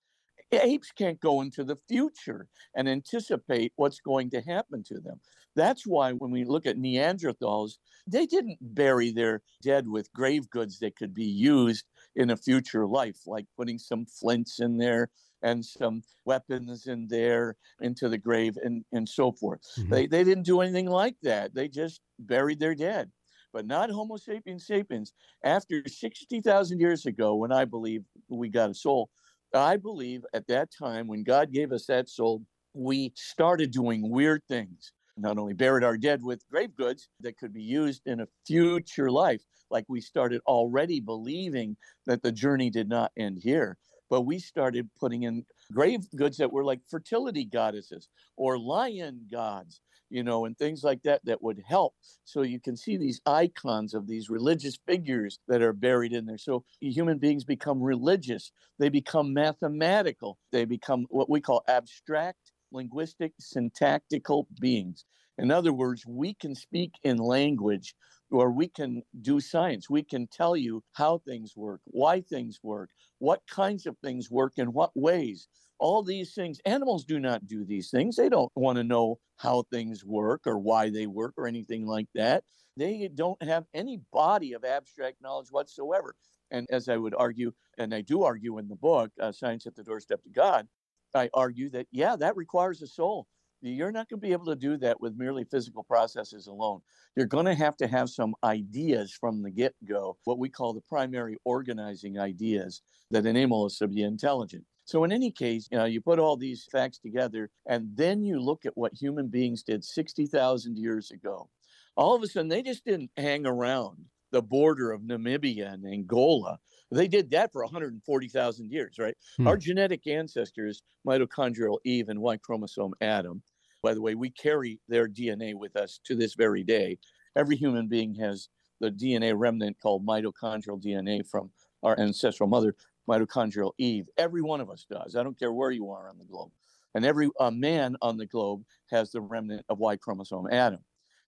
apes 0.52 0.92
can't 0.92 1.20
go 1.20 1.42
into 1.42 1.64
the 1.64 1.78
future 1.88 2.48
and 2.76 2.90
anticipate 2.90 3.72
what's 3.76 4.02
going 4.02 4.30
to 4.32 4.42
happen 4.42 4.84
to 4.84 5.00
them. 5.00 5.20
That's 5.56 5.86
why 5.86 6.14
when 6.14 6.32
we 6.32 6.44
look 6.44 6.66
at 6.66 6.78
Neanderthals, 6.78 7.74
they 8.08 8.26
didn't 8.26 8.58
bury 8.62 9.12
their 9.12 9.42
dead 9.62 9.88
with 9.88 10.12
grave 10.14 10.50
goods 10.50 10.80
that 10.80 10.96
could 10.96 11.14
be 11.14 11.26
used 11.26 11.86
in 12.16 12.30
a 12.30 12.38
future 12.38 12.88
life, 12.88 13.20
like 13.26 13.46
putting 13.58 13.78
some 13.78 14.06
flints 14.06 14.60
in 14.60 14.78
there 14.78 15.10
and 15.42 15.64
some 15.64 16.02
weapons 16.26 16.88
in 16.88 17.08
there 17.08 17.56
into 17.82 18.10
the 18.10 18.18
grave 18.18 18.58
and, 18.64 18.84
and 18.92 19.08
so 19.08 19.32
forth. 19.32 19.62
Mm-hmm. 19.78 19.90
They, 19.90 20.08
they 20.08 20.24
didn't 20.24 20.46
do 20.46 20.62
anything 20.62 20.88
like 20.88 21.16
that. 21.24 21.54
They 21.54 21.68
just 21.68 22.02
buried 22.20 22.60
their 22.60 22.76
dead. 22.76 23.12
But 23.52 23.66
not 23.66 23.90
Homo 23.90 24.18
sapiens 24.18 24.68
sapiens. 24.68 25.14
After 25.44 25.84
60,000 25.88 26.80
years 26.80 27.06
ago, 27.06 27.36
when 27.36 27.52
I 27.52 27.66
believe 27.66 28.04
we 28.28 28.50
got 28.50 28.70
a 28.70 28.76
soul, 28.76 29.10
I 29.54 29.78
believe 29.78 30.24
at 30.34 30.48
that 30.48 30.70
time 30.78 31.08
when 31.08 31.24
God 31.24 31.52
gave 31.52 31.72
us 31.72 31.88
that 31.88 32.10
soul, 32.10 32.44
we 32.74 33.12
started 33.16 33.72
doing 33.72 34.10
weird 34.10 34.44
things. 34.48 34.92
Not 35.18 35.38
only 35.38 35.54
buried 35.54 35.84
our 35.84 35.98
dead 35.98 36.24
with 36.24 36.48
grave 36.50 36.76
goods 36.76 37.10
that 37.22 37.38
could 37.38 37.54
be 37.54 37.64
used 37.64 38.04
in 38.06 38.22
a 38.22 38.28
future 38.46 39.12
life, 39.12 39.42
like 39.70 39.86
we 39.88 40.00
started 40.00 40.42
already 40.48 41.00
believing 41.00 41.76
that 42.06 42.22
the 42.22 42.32
journey 42.32 42.70
did 42.70 42.88
not 42.88 43.12
end 43.18 43.40
here, 43.42 43.78
but 44.10 44.22
we 44.22 44.40
started 44.40 44.90
putting 45.00 45.24
in 45.24 45.46
grave 45.72 46.10
goods 46.16 46.38
that 46.38 46.52
were 46.52 46.64
like 46.64 46.82
fertility 46.90 47.46
goddesses 47.46 48.10
or 48.38 48.58
lion 48.58 49.28
gods 49.32 49.82
you 50.10 50.24
know, 50.24 50.46
and 50.46 50.58
things 50.58 50.84
like 50.84 51.04
that 51.04 51.24
that 51.26 51.42
would 51.42 51.62
help. 51.66 51.94
So 52.26 52.42
you 52.42 52.60
can 52.60 52.76
see 52.76 52.98
these 52.98 53.22
icons 53.26 53.94
of 53.94 54.08
these 54.08 54.30
religious 54.30 54.78
figures 54.88 55.40
that 55.48 55.62
are 55.62 55.74
buried 55.74 56.14
in 56.14 56.26
there. 56.26 56.38
So 56.38 56.64
human 56.82 57.20
beings 57.20 57.44
become 57.44 57.82
religious, 57.82 58.52
they 58.80 58.90
become 58.90 59.34
mathematical, 59.34 60.38
they 60.52 60.66
become 60.66 61.06
what 61.10 61.30
we 61.30 61.42
call 61.42 61.64
abstract, 61.68 62.52
linguistic, 62.72 63.34
syntactical 63.40 64.48
beings. 64.60 65.06
In 65.38 65.52
other 65.52 65.72
words, 65.72 66.06
we 66.06 66.34
can 66.34 66.54
speak 66.54 66.92
in 67.04 67.18
language 67.18 67.96
or 68.32 68.52
we 68.52 68.68
can 68.68 69.04
do 69.22 69.40
science. 69.40 69.90
We 69.90 70.04
can 70.04 70.28
tell 70.28 70.56
you 70.56 70.84
how 70.94 71.20
things 71.20 71.56
work, 71.56 71.82
why 71.86 72.22
things 72.22 72.60
work, 72.64 72.92
what 73.20 73.42
kinds 73.48 73.86
of 73.86 73.98
things 74.00 74.30
work 74.32 74.54
in 74.58 74.74
what 74.74 74.92
ways 74.96 75.48
all 75.80 76.04
these 76.04 76.34
things. 76.34 76.60
Animals 76.66 77.06
do 77.06 77.20
not 77.20 77.48
do 77.48 77.66
these 77.66 77.90
things. 77.90 78.16
They 78.16 78.30
don't 78.30 78.52
want 78.56 78.78
to 78.78 78.84
know 78.84 79.20
how 79.38 79.64
things 79.72 80.06
work 80.06 80.42
or 80.46 80.60
why 80.60 80.90
they 80.90 81.08
work 81.08 81.34
or 81.38 81.48
anything 81.48 81.86
like 81.86 82.08
that. 82.16 82.44
They 82.78 83.10
don't 83.14 83.42
have 83.42 83.66
any 83.74 84.02
body 84.12 84.54
of 84.54 84.64
abstract 84.64 85.22
knowledge 85.22 85.52
whatsoever. 85.52 86.16
And 86.52 86.68
as 86.70 86.90
I 86.90 86.98
would 86.98 87.16
argue, 87.16 87.54
and 87.78 87.94
I 87.94 88.02
do 88.02 88.24
argue 88.24 88.58
in 88.58 88.68
the 88.68 88.76
book, 88.76 89.12
uh, 89.20 89.32
Science 89.32 89.66
at 89.66 89.76
the 89.76 89.84
Doorstep 89.84 90.24
to 90.24 90.30
God, 90.30 90.68
I 91.16 91.30
argue 91.34 91.70
that, 91.72 91.88
yeah, 91.92 92.16
that 92.18 92.36
requires 92.36 92.82
a 92.82 92.88
soul. 92.88 93.28
You're 93.62 93.92
not 93.92 94.08
going 94.10 94.22
to 94.22 94.28
be 94.28 94.32
able 94.32 94.46
to 94.46 94.56
do 94.56 94.78
that 94.78 95.02
with 95.02 95.18
merely 95.18 95.44
physical 95.44 95.84
processes 95.84 96.48
alone. 96.48 96.82
You're 97.16 97.26
going 97.26 97.46
to 97.46 97.56
have 97.56 97.76
to 97.78 97.88
have 97.88 98.10
some 98.10 98.34
ideas 98.44 99.12
from 99.12 99.44
the 99.44 99.52
get 99.52 99.76
go, 99.86 100.18
what 100.24 100.40
we 100.40 100.50
call 100.50 100.74
the 100.74 100.82
primary 100.82 101.38
organizing 101.44 102.18
ideas 102.18 102.82
that 103.12 103.26
enable 103.26 103.66
us 103.66 103.78
to 103.80 103.88
be 103.88 104.04
intelligent. 104.04 104.64
So, 104.86 105.04
in 105.04 105.12
any 105.12 105.30
case, 105.30 105.68
you 105.72 105.78
know, 105.78 105.86
you 105.86 106.02
put 106.02 106.20
all 106.20 106.38
these 106.38 106.68
facts 106.72 107.00
together 107.00 107.50
and 107.68 107.90
then 107.96 108.24
you 108.24 108.40
look 108.40 108.66
at 108.66 108.78
what 108.78 108.94
human 108.94 109.28
beings 109.28 109.62
did 109.62 109.84
60,000 109.84 110.78
years 110.78 111.12
ago. 111.12 111.50
All 111.98 112.16
of 112.16 112.24
a 112.24 112.28
sudden, 112.28 112.48
they 112.48 112.64
just 112.64 112.86
didn't 112.86 113.12
hang 113.18 113.46
around 113.46 114.06
the 114.32 114.42
border 114.42 114.92
of 114.92 115.02
Namibia 115.02 115.74
and 115.74 115.86
Angola. 115.86 116.60
They 116.92 117.08
did 117.08 117.30
that 117.32 117.52
for 117.52 117.64
140,000 117.64 118.72
years, 118.72 118.98
right? 118.98 119.16
Hmm. 119.38 119.48
Our 119.48 119.58
genetic 119.58 120.08
ancestors, 120.08 120.82
mitochondrial 121.08 121.78
Eve 121.86 122.10
and 122.10 122.20
Y 122.20 122.38
chromosome 122.38 122.94
Adam, 123.02 123.44
by 123.82 123.94
the 123.94 124.02
way, 124.02 124.16
we 124.16 124.30
carry 124.30 124.80
their 124.88 125.08
DNA 125.08 125.54
with 125.56 125.76
us 125.76 126.00
to 126.06 126.16
this 126.16 126.34
very 126.34 126.64
day. 126.64 126.98
Every 127.36 127.56
human 127.56 127.88
being 127.88 128.16
has 128.16 128.50
the 128.82 128.92
DNA 128.92 129.34
remnant 129.36 129.78
called 129.82 130.06
mitochondrial 130.06 130.84
DNA 130.84 131.26
from 131.28 131.52
our 131.84 131.98
ancestral 132.00 132.50
mother 132.50 132.76
mitochondrial 133.10 133.72
Eve. 133.78 134.08
Every 134.18 134.42
one 134.42 134.62
of 134.62 134.70
us 134.70 134.86
does. 134.90 135.16
I 135.16 135.24
don't 135.24 135.38
care 135.38 135.54
where 135.54 135.72
you 135.72 135.92
are 135.92 136.10
on 136.10 136.18
the 136.18 136.26
globe. 136.26 136.52
And 136.96 137.06
every 137.06 137.30
uh, 137.40 137.52
man 137.52 137.96
on 138.02 138.18
the 138.18 138.26
globe 138.26 138.64
has 138.92 139.12
the 139.12 139.22
remnant 139.22 139.66
of 139.70 139.80
Y 139.80 139.96
chromosome 139.96 140.48
Adam. 140.52 140.80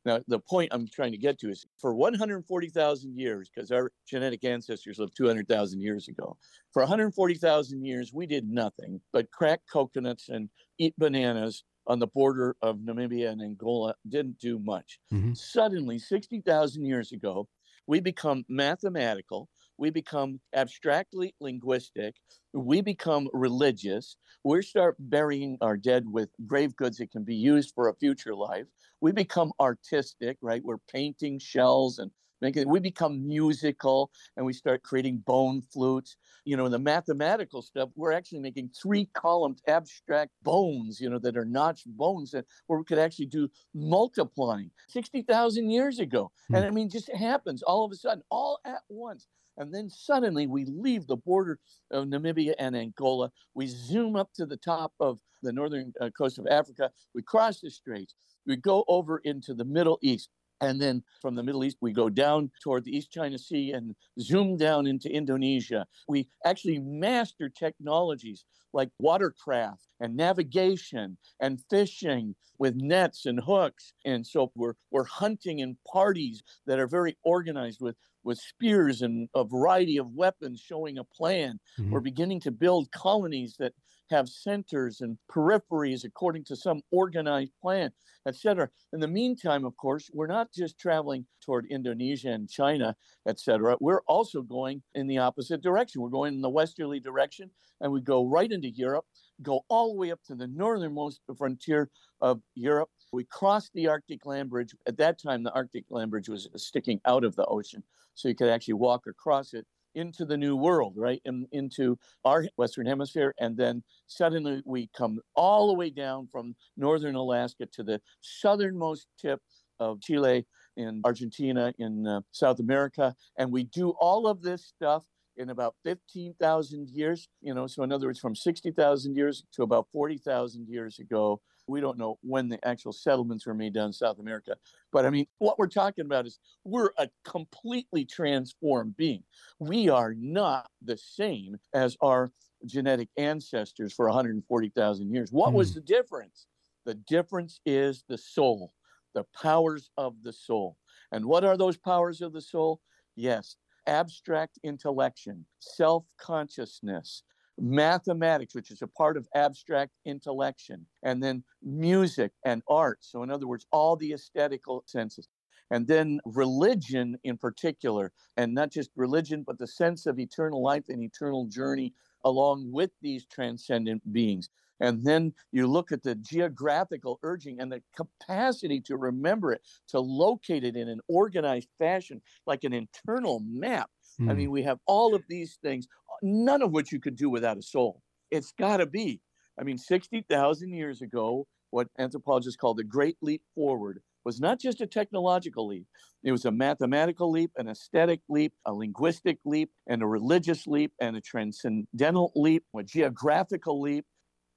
Now, 0.03 0.19
the 0.27 0.39
point 0.39 0.69
I'm 0.71 0.87
trying 0.87 1.11
to 1.11 1.17
get 1.17 1.39
to 1.39 1.49
is 1.49 1.65
for 1.79 1.93
140,000 1.93 3.17
years, 3.17 3.49
because 3.53 3.71
our 3.71 3.91
genetic 4.07 4.43
ancestors 4.43 4.97
lived 4.97 5.15
200,000 5.15 5.79
years 5.79 6.07
ago, 6.07 6.37
for 6.71 6.81
140,000 6.81 7.85
years, 7.85 8.11
we 8.13 8.25
did 8.25 8.49
nothing 8.49 9.01
but 9.13 9.31
crack 9.31 9.61
coconuts 9.71 10.29
and 10.29 10.49
eat 10.79 10.95
bananas 10.97 11.63
on 11.87 11.99
the 11.99 12.07
border 12.07 12.55
of 12.61 12.77
Namibia 12.77 13.29
and 13.29 13.41
Angola, 13.41 13.95
didn't 14.07 14.39
do 14.39 14.59
much. 14.59 14.99
Mm-hmm. 15.13 15.33
Suddenly, 15.33 15.99
60,000 15.99 16.85
years 16.85 17.11
ago, 17.11 17.47
we 17.87 17.99
become 17.99 18.45
mathematical 18.47 19.49
we 19.81 19.89
become 19.89 20.39
abstractly 20.53 21.33
linguistic, 21.39 22.13
we 22.53 22.81
become 22.81 23.27
religious, 23.33 24.15
we 24.43 24.61
start 24.61 24.95
burying 24.99 25.57
our 25.59 25.75
dead 25.75 26.03
with 26.07 26.29
grave 26.45 26.75
goods 26.75 26.97
that 26.97 27.09
can 27.09 27.23
be 27.23 27.33
used 27.33 27.73
for 27.73 27.89
a 27.89 27.95
future 27.95 28.35
life. 28.35 28.67
We 29.01 29.11
become 29.11 29.51
artistic, 29.59 30.37
right? 30.39 30.63
We're 30.63 30.77
painting 30.93 31.39
shells 31.39 31.97
and 31.97 32.11
making 32.41 32.69
we 32.69 32.79
become 32.79 33.27
musical 33.27 34.11
and 34.37 34.45
we 34.45 34.53
start 34.53 34.83
creating 34.83 35.23
bone 35.25 35.63
flutes. 35.63 36.15
You 36.45 36.57
know, 36.57 36.69
the 36.69 36.77
mathematical 36.77 37.63
stuff, 37.63 37.89
we're 37.95 38.11
actually 38.11 38.39
making 38.39 38.69
three 38.79 39.09
columned 39.13 39.63
abstract 39.67 40.31
bones, 40.43 41.01
you 41.01 41.09
know, 41.09 41.19
that 41.19 41.37
are 41.37 41.45
notched 41.45 41.87
bones 41.87 42.29
that 42.31 42.45
where 42.67 42.77
we 42.77 42.85
could 42.85 42.99
actually 42.99 43.27
do 43.27 43.49
multiplying 43.73 44.69
60,000 44.89 45.71
years 45.71 45.97
ago. 45.97 46.31
And 46.49 46.57
hmm. 46.59 46.65
I 46.65 46.69
mean, 46.69 46.87
just 46.87 47.11
happens 47.11 47.63
all 47.63 47.83
of 47.83 47.91
a 47.91 47.95
sudden, 47.95 48.21
all 48.29 48.59
at 48.63 48.81
once. 48.87 49.27
And 49.57 49.73
then 49.73 49.89
suddenly 49.89 50.47
we 50.47 50.65
leave 50.65 51.07
the 51.07 51.17
border 51.17 51.59
of 51.91 52.05
Namibia 52.05 52.53
and 52.57 52.75
Angola. 52.75 53.31
We 53.53 53.67
zoom 53.67 54.15
up 54.15 54.29
to 54.35 54.45
the 54.45 54.57
top 54.57 54.93
of 54.99 55.19
the 55.43 55.51
northern 55.51 55.93
uh, 55.99 56.09
coast 56.17 56.39
of 56.39 56.47
Africa. 56.47 56.91
We 57.13 57.21
cross 57.21 57.59
the 57.59 57.69
straits. 57.69 58.15
We 58.45 58.55
go 58.55 58.83
over 58.87 59.19
into 59.19 59.53
the 59.53 59.65
Middle 59.65 59.99
East. 60.01 60.29
And 60.61 60.79
then 60.79 61.03
from 61.21 61.35
the 61.35 61.43
Middle 61.43 61.63
East, 61.63 61.77
we 61.81 61.91
go 61.91 62.09
down 62.09 62.51
toward 62.63 62.85
the 62.85 62.95
East 62.95 63.11
China 63.11 63.37
Sea 63.37 63.71
and 63.71 63.95
zoom 64.19 64.57
down 64.57 64.85
into 64.85 65.09
Indonesia. 65.09 65.87
We 66.07 66.29
actually 66.45 66.79
master 66.79 67.49
technologies 67.49 68.45
like 68.73 68.89
watercraft 68.99 69.87
and 69.99 70.15
navigation 70.15 71.17
and 71.41 71.61
fishing 71.69 72.35
with 72.57 72.75
nets 72.75 73.25
and 73.25 73.39
hooks. 73.43 73.93
And 74.05 74.25
so 74.25 74.51
we're, 74.55 74.75
we're 74.91 75.03
hunting 75.03 75.59
in 75.59 75.77
parties 75.91 76.43
that 76.67 76.79
are 76.79 76.87
very 76.87 77.17
organized 77.23 77.81
with 77.81 77.95
with 78.23 78.37
spears 78.37 79.01
and 79.01 79.27
a 79.33 79.43
variety 79.43 79.97
of 79.97 80.13
weapons 80.13 80.59
showing 80.59 80.99
a 80.99 81.03
plan. 81.03 81.59
Mm-hmm. 81.79 81.91
We're 81.91 82.01
beginning 82.01 82.39
to 82.41 82.51
build 82.51 82.91
colonies 82.91 83.55
that 83.57 83.73
have 84.11 84.29
centers 84.29 85.01
and 85.01 85.17
peripheries 85.29 86.03
according 86.03 86.43
to 86.45 86.55
some 86.55 86.81
organized 86.91 87.53
plan, 87.61 87.91
etc. 88.27 88.69
In 88.93 88.99
the 88.99 89.07
meantime, 89.07 89.65
of 89.65 89.75
course, 89.77 90.09
we're 90.13 90.27
not 90.27 90.53
just 90.53 90.77
traveling 90.77 91.25
toward 91.43 91.65
Indonesia 91.67 92.29
and 92.29 92.49
China, 92.49 92.95
etc. 93.27 93.77
We're 93.79 94.01
also 94.07 94.41
going 94.41 94.83
in 94.93 95.07
the 95.07 95.17
opposite 95.17 95.61
direction. 95.61 96.01
We're 96.01 96.09
going 96.09 96.35
in 96.35 96.41
the 96.41 96.49
westerly 96.49 96.99
direction, 96.99 97.49
and 97.79 97.91
we 97.91 98.01
go 98.01 98.25
right 98.25 98.51
into 98.51 98.69
Europe, 98.69 99.05
go 99.41 99.65
all 99.69 99.93
the 99.93 99.97
way 99.97 100.11
up 100.11 100.19
to 100.27 100.35
the 100.35 100.47
northernmost 100.47 101.21
frontier 101.37 101.89
of 102.21 102.41
Europe. 102.55 102.89
We 103.13 103.25
cross 103.25 103.69
the 103.73 103.87
Arctic 103.87 104.25
land 104.25 104.49
bridge. 104.49 104.73
At 104.87 104.97
that 104.97 105.21
time, 105.21 105.43
the 105.43 105.53
Arctic 105.53 105.85
land 105.89 106.11
bridge 106.11 106.29
was 106.29 106.47
sticking 106.55 107.01
out 107.05 107.23
of 107.23 107.35
the 107.35 107.45
ocean 107.45 107.83
so 108.13 108.27
you 108.27 108.35
could 108.35 108.49
actually 108.49 108.75
walk 108.75 109.07
across 109.07 109.53
it 109.53 109.65
into 109.95 110.25
the 110.25 110.37
new 110.37 110.55
world, 110.55 110.93
right? 110.95 111.21
In, 111.25 111.47
into 111.51 111.97
our 112.25 112.45
Western 112.57 112.85
Hemisphere. 112.85 113.33
And 113.39 113.57
then 113.57 113.83
suddenly 114.07 114.61
we 114.65 114.89
come 114.95 115.19
all 115.35 115.67
the 115.67 115.73
way 115.73 115.89
down 115.89 116.27
from 116.31 116.55
northern 116.77 117.15
Alaska 117.15 117.65
to 117.73 117.83
the 117.83 118.01
southernmost 118.21 119.07
tip 119.19 119.41
of 119.79 119.99
Chile 120.01 120.45
in 120.77 121.01
Argentina 121.03 121.73
in 121.79 122.07
uh, 122.07 122.21
South 122.31 122.59
America. 122.59 123.15
And 123.37 123.51
we 123.51 123.63
do 123.63 123.89
all 123.99 124.27
of 124.27 124.41
this 124.41 124.65
stuff 124.65 125.03
in 125.37 125.49
about 125.49 125.75
15,000 125.83 126.89
years, 126.89 127.29
you 127.41 127.53
know, 127.53 127.65
so 127.65 127.83
in 127.83 127.91
other 127.91 128.07
words, 128.07 128.19
from 128.19 128.35
60,000 128.35 129.15
years 129.15 129.43
to 129.53 129.63
about 129.63 129.87
40,000 129.91 130.67
years 130.67 130.99
ago. 130.99 131.41
We 131.67 131.81
don't 131.81 131.97
know 131.97 132.17
when 132.21 132.49
the 132.49 132.65
actual 132.67 132.93
settlements 132.93 133.45
were 133.45 133.53
made 133.53 133.73
down 133.73 133.87
in 133.87 133.93
South 133.93 134.19
America. 134.19 134.55
But 134.91 135.05
I 135.05 135.09
mean, 135.09 135.27
what 135.37 135.57
we're 135.57 135.67
talking 135.67 136.05
about 136.05 136.25
is 136.25 136.39
we're 136.63 136.91
a 136.97 137.09
completely 137.23 138.05
transformed 138.05 138.97
being. 138.97 139.23
We 139.59 139.89
are 139.89 140.13
not 140.13 140.69
the 140.81 140.97
same 140.97 141.57
as 141.73 141.97
our 142.01 142.31
genetic 142.65 143.09
ancestors 143.17 143.93
for 143.93 144.05
140,000 144.07 145.13
years. 145.13 145.31
What 145.31 145.51
mm. 145.51 145.55
was 145.55 145.69
hmm. 145.69 145.75
the 145.75 145.81
difference? 145.81 146.47
The 146.85 146.95
difference 146.95 147.59
is 147.65 148.03
the 148.07 148.17
soul, 148.17 148.73
the 149.13 149.25
powers 149.39 149.89
of 149.97 150.15
the 150.23 150.33
soul. 150.33 150.77
And 151.11 151.25
what 151.25 151.43
are 151.43 151.57
those 151.57 151.77
powers 151.77 152.21
of 152.21 152.33
the 152.33 152.41
soul? 152.41 152.81
Yes, 153.15 153.55
abstract 153.87 154.59
intellection, 154.63 155.45
self 155.59 156.05
consciousness, 156.17 157.23
mathematics, 157.61 158.55
which 158.55 158.71
is 158.71 158.81
a 158.81 158.87
part 158.87 159.15
of 159.15 159.27
abstract 159.35 159.91
intellection, 160.05 160.85
and 161.03 161.23
then 161.23 161.43
music 161.61 162.31
and 162.43 162.63
art. 162.67 162.97
So, 163.01 163.23
in 163.23 163.31
other 163.31 163.47
words, 163.47 163.65
all 163.71 163.95
the 163.95 164.13
aesthetical 164.13 164.83
senses. 164.87 165.29
And 165.69 165.87
then 165.87 166.19
religion 166.25 167.17
in 167.23 167.37
particular, 167.37 168.11
and 168.35 168.53
not 168.53 168.71
just 168.71 168.89
religion, 168.97 169.43
but 169.47 169.57
the 169.57 169.67
sense 169.67 170.05
of 170.05 170.19
eternal 170.19 170.61
life 170.61 170.83
and 170.89 171.01
eternal 171.01 171.45
journey 171.45 171.93
along 172.25 172.71
with 172.71 172.91
these 173.01 173.25
transcendent 173.25 174.11
beings. 174.11 174.49
And 174.81 175.05
then 175.05 175.33
you 175.51 175.67
look 175.67 175.91
at 175.91 176.03
the 176.03 176.15
geographical 176.15 177.19
urging 177.23 177.61
and 177.61 177.71
the 177.71 177.83
capacity 177.95 178.81
to 178.81 178.97
remember 178.97 179.51
it, 179.53 179.61
to 179.89 179.99
locate 179.99 180.63
it 180.63 180.75
in 180.75 180.89
an 180.89 180.99
organized 181.07 181.69
fashion, 181.77 182.21
like 182.47 182.63
an 182.63 182.73
internal 182.73 183.41
map. 183.45 183.89
Mm. 184.21 184.31
I 184.31 184.33
mean, 184.33 184.51
we 184.51 184.63
have 184.63 184.79
all 184.85 185.15
of 185.15 185.23
these 185.27 185.57
things, 185.63 185.87
none 186.21 186.61
of 186.61 186.71
which 186.71 186.91
you 186.91 186.99
could 186.99 187.15
do 187.15 187.29
without 187.29 187.57
a 187.57 187.61
soul. 187.61 188.01
It's 188.29 188.51
got 188.51 188.77
to 188.77 188.85
be. 188.85 189.21
I 189.59 189.63
mean, 189.63 189.77
60,000 189.77 190.71
years 190.71 191.01
ago, 191.01 191.47
what 191.71 191.87
anthropologists 191.99 192.57
call 192.57 192.73
the 192.73 192.83
Great 192.83 193.17
Leap 193.21 193.41
Forward 193.55 194.01
was 194.23 194.39
not 194.39 194.59
just 194.59 194.81
a 194.81 194.87
technological 194.87 195.67
leap, 195.67 195.87
it 196.23 196.31
was 196.31 196.45
a 196.45 196.51
mathematical 196.51 197.31
leap, 197.31 197.49
an 197.57 197.67
aesthetic 197.67 198.19
leap, 198.29 198.53
a 198.65 198.73
linguistic 198.73 199.39
leap, 199.45 199.71
and 199.87 200.03
a 200.03 200.07
religious 200.07 200.67
leap, 200.67 200.91
and 201.01 201.17
a 201.17 201.21
transcendental 201.21 202.31
leap, 202.35 202.63
a 202.77 202.83
geographical 202.83 203.81
leap, 203.81 204.05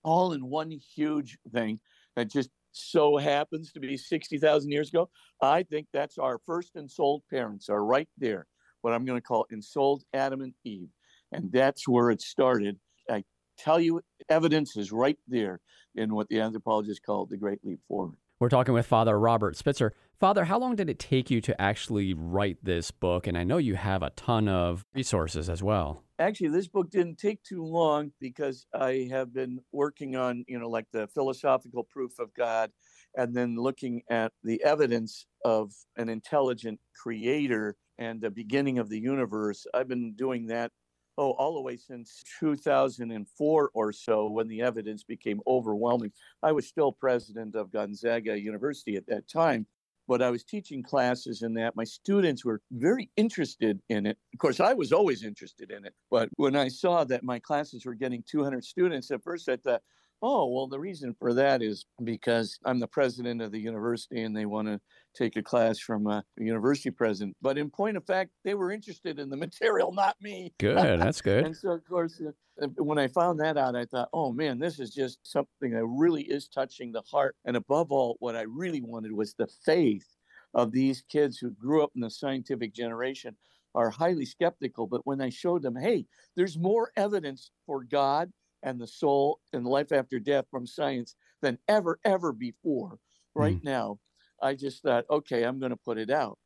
all 0.02 0.32
in 0.34 0.44
one 0.44 0.70
huge 0.70 1.38
thing 1.52 1.80
that 2.16 2.30
just 2.30 2.50
so 2.72 3.16
happens 3.16 3.72
to 3.72 3.80
be 3.80 3.96
60,000 3.96 4.70
years 4.70 4.90
ago. 4.90 5.08
I 5.40 5.62
think 5.62 5.86
that's 5.92 6.18
our 6.18 6.40
first 6.44 6.76
ensouled 6.76 7.22
parents 7.30 7.70
are 7.70 7.84
right 7.84 8.08
there, 8.18 8.46
what 8.84 8.92
I'm 8.92 9.06
going 9.06 9.18
to 9.18 9.26
call 9.26 9.46
ensouled 9.50 10.04
Adam 10.12 10.42
and 10.42 10.52
Eve. 10.62 10.90
And 11.32 11.50
that's 11.50 11.88
where 11.88 12.10
it 12.10 12.20
started. 12.20 12.78
I 13.10 13.24
tell 13.56 13.80
you, 13.80 14.02
evidence 14.28 14.76
is 14.76 14.92
right 14.92 15.16
there 15.26 15.60
in 15.94 16.14
what 16.14 16.28
the 16.28 16.40
anthropologists 16.40 17.00
call 17.04 17.24
the 17.24 17.38
Great 17.38 17.60
Leap 17.64 17.80
Forward. 17.88 18.16
We're 18.40 18.50
talking 18.50 18.74
with 18.74 18.84
Father 18.84 19.18
Robert 19.18 19.56
Spitzer. 19.56 19.94
Father, 20.20 20.44
how 20.44 20.58
long 20.58 20.76
did 20.76 20.90
it 20.90 20.98
take 20.98 21.30
you 21.30 21.40
to 21.40 21.58
actually 21.58 22.12
write 22.12 22.58
this 22.62 22.90
book? 22.90 23.26
And 23.26 23.38
I 23.38 23.44
know 23.44 23.56
you 23.56 23.74
have 23.74 24.02
a 24.02 24.10
ton 24.10 24.48
of 24.48 24.84
resources 24.94 25.48
as 25.48 25.62
well. 25.62 26.02
Actually, 26.18 26.50
this 26.50 26.68
book 26.68 26.90
didn't 26.90 27.16
take 27.16 27.42
too 27.42 27.64
long 27.64 28.12
because 28.20 28.66
I 28.74 29.08
have 29.10 29.32
been 29.32 29.60
working 29.72 30.14
on, 30.14 30.44
you 30.46 30.58
know, 30.58 30.68
like 30.68 30.86
the 30.92 31.08
philosophical 31.08 31.84
proof 31.84 32.18
of 32.18 32.34
God 32.34 32.70
and 33.16 33.34
then 33.34 33.56
looking 33.56 34.02
at 34.10 34.32
the 34.42 34.62
evidence 34.62 35.26
of 35.42 35.72
an 35.96 36.10
intelligent 36.10 36.80
creator 36.94 37.76
and 37.98 38.20
the 38.20 38.30
beginning 38.30 38.78
of 38.78 38.88
the 38.88 38.98
universe. 38.98 39.66
I've 39.74 39.88
been 39.88 40.14
doing 40.14 40.46
that 40.46 40.72
oh, 41.18 41.32
all 41.32 41.54
the 41.54 41.60
way 41.60 41.76
since 41.76 42.22
2004 42.40 43.70
or 43.72 43.92
so 43.92 44.28
when 44.28 44.48
the 44.48 44.62
evidence 44.62 45.04
became 45.04 45.40
overwhelming. 45.46 46.12
I 46.42 46.52
was 46.52 46.66
still 46.66 46.92
president 46.92 47.54
of 47.54 47.72
Gonzaga 47.72 48.38
University 48.38 48.96
at 48.96 49.06
that 49.06 49.28
time, 49.28 49.66
but 50.08 50.22
I 50.22 50.30
was 50.30 50.44
teaching 50.44 50.82
classes 50.82 51.42
in 51.42 51.54
that. 51.54 51.76
My 51.76 51.84
students 51.84 52.44
were 52.44 52.60
very 52.72 53.10
interested 53.16 53.80
in 53.88 54.06
it. 54.06 54.18
Of 54.32 54.38
course, 54.38 54.60
I 54.60 54.74
was 54.74 54.92
always 54.92 55.24
interested 55.24 55.70
in 55.70 55.84
it, 55.84 55.94
but 56.10 56.28
when 56.36 56.56
I 56.56 56.68
saw 56.68 57.04
that 57.04 57.22
my 57.22 57.38
classes 57.38 57.86
were 57.86 57.94
getting 57.94 58.24
200 58.28 58.64
students, 58.64 59.10
at 59.10 59.22
first 59.22 59.48
I 59.48 59.56
thought, 59.56 59.82
Oh, 60.26 60.46
well, 60.46 60.66
the 60.66 60.80
reason 60.80 61.14
for 61.18 61.34
that 61.34 61.60
is 61.60 61.84
because 62.02 62.58
I'm 62.64 62.80
the 62.80 62.86
president 62.86 63.42
of 63.42 63.52
the 63.52 63.60
university 63.60 64.22
and 64.22 64.34
they 64.34 64.46
want 64.46 64.68
to 64.68 64.80
take 65.14 65.36
a 65.36 65.42
class 65.42 65.78
from 65.78 66.06
a 66.06 66.24
university 66.38 66.90
president. 66.90 67.36
But 67.42 67.58
in 67.58 67.68
point 67.68 67.98
of 67.98 68.06
fact, 68.06 68.30
they 68.42 68.54
were 68.54 68.70
interested 68.70 69.18
in 69.18 69.28
the 69.28 69.36
material, 69.46 69.92
not 69.92 70.16
me. 70.22 70.54
Good. 70.58 70.98
That's 70.98 71.20
good. 71.20 71.44
and 71.44 71.54
so, 71.54 71.72
of 71.72 71.86
course, 71.86 72.22
uh, 72.62 72.68
when 72.78 72.98
I 72.98 73.06
found 73.08 73.38
that 73.40 73.58
out, 73.58 73.76
I 73.76 73.84
thought, 73.84 74.08
oh 74.14 74.32
man, 74.32 74.58
this 74.58 74.80
is 74.80 74.94
just 74.94 75.18
something 75.24 75.72
that 75.72 75.84
really 75.84 76.22
is 76.22 76.48
touching 76.48 76.90
the 76.90 77.02
heart. 77.02 77.36
And 77.44 77.54
above 77.54 77.92
all, 77.92 78.16
what 78.20 78.34
I 78.34 78.46
really 78.48 78.80
wanted 78.80 79.12
was 79.12 79.34
the 79.34 79.48
faith 79.66 80.06
of 80.54 80.72
these 80.72 81.04
kids 81.06 81.36
who 81.36 81.50
grew 81.50 81.84
up 81.84 81.90
in 81.94 82.00
the 82.00 82.08
scientific 82.08 82.72
generation 82.72 83.36
are 83.74 83.90
highly 83.90 84.24
skeptical. 84.24 84.86
But 84.86 85.06
when 85.06 85.20
I 85.20 85.28
showed 85.28 85.60
them, 85.60 85.76
hey, 85.76 86.06
there's 86.34 86.56
more 86.56 86.92
evidence 86.96 87.50
for 87.66 87.84
God 87.84 88.32
and 88.64 88.80
the 88.80 88.86
soul 88.86 89.40
and 89.52 89.64
life 89.66 89.92
after 89.92 90.18
death 90.18 90.46
from 90.50 90.66
science 90.66 91.14
than 91.42 91.58
ever, 91.68 92.00
ever 92.04 92.32
before. 92.32 92.98
Right 93.34 93.60
mm. 93.60 93.64
now, 93.64 93.98
I 94.42 94.54
just 94.54 94.82
thought, 94.82 95.04
okay, 95.08 95.44
I'm 95.44 95.60
going 95.60 95.70
to 95.70 95.76
put 95.76 95.98
it 95.98 96.10
out. 96.10 96.38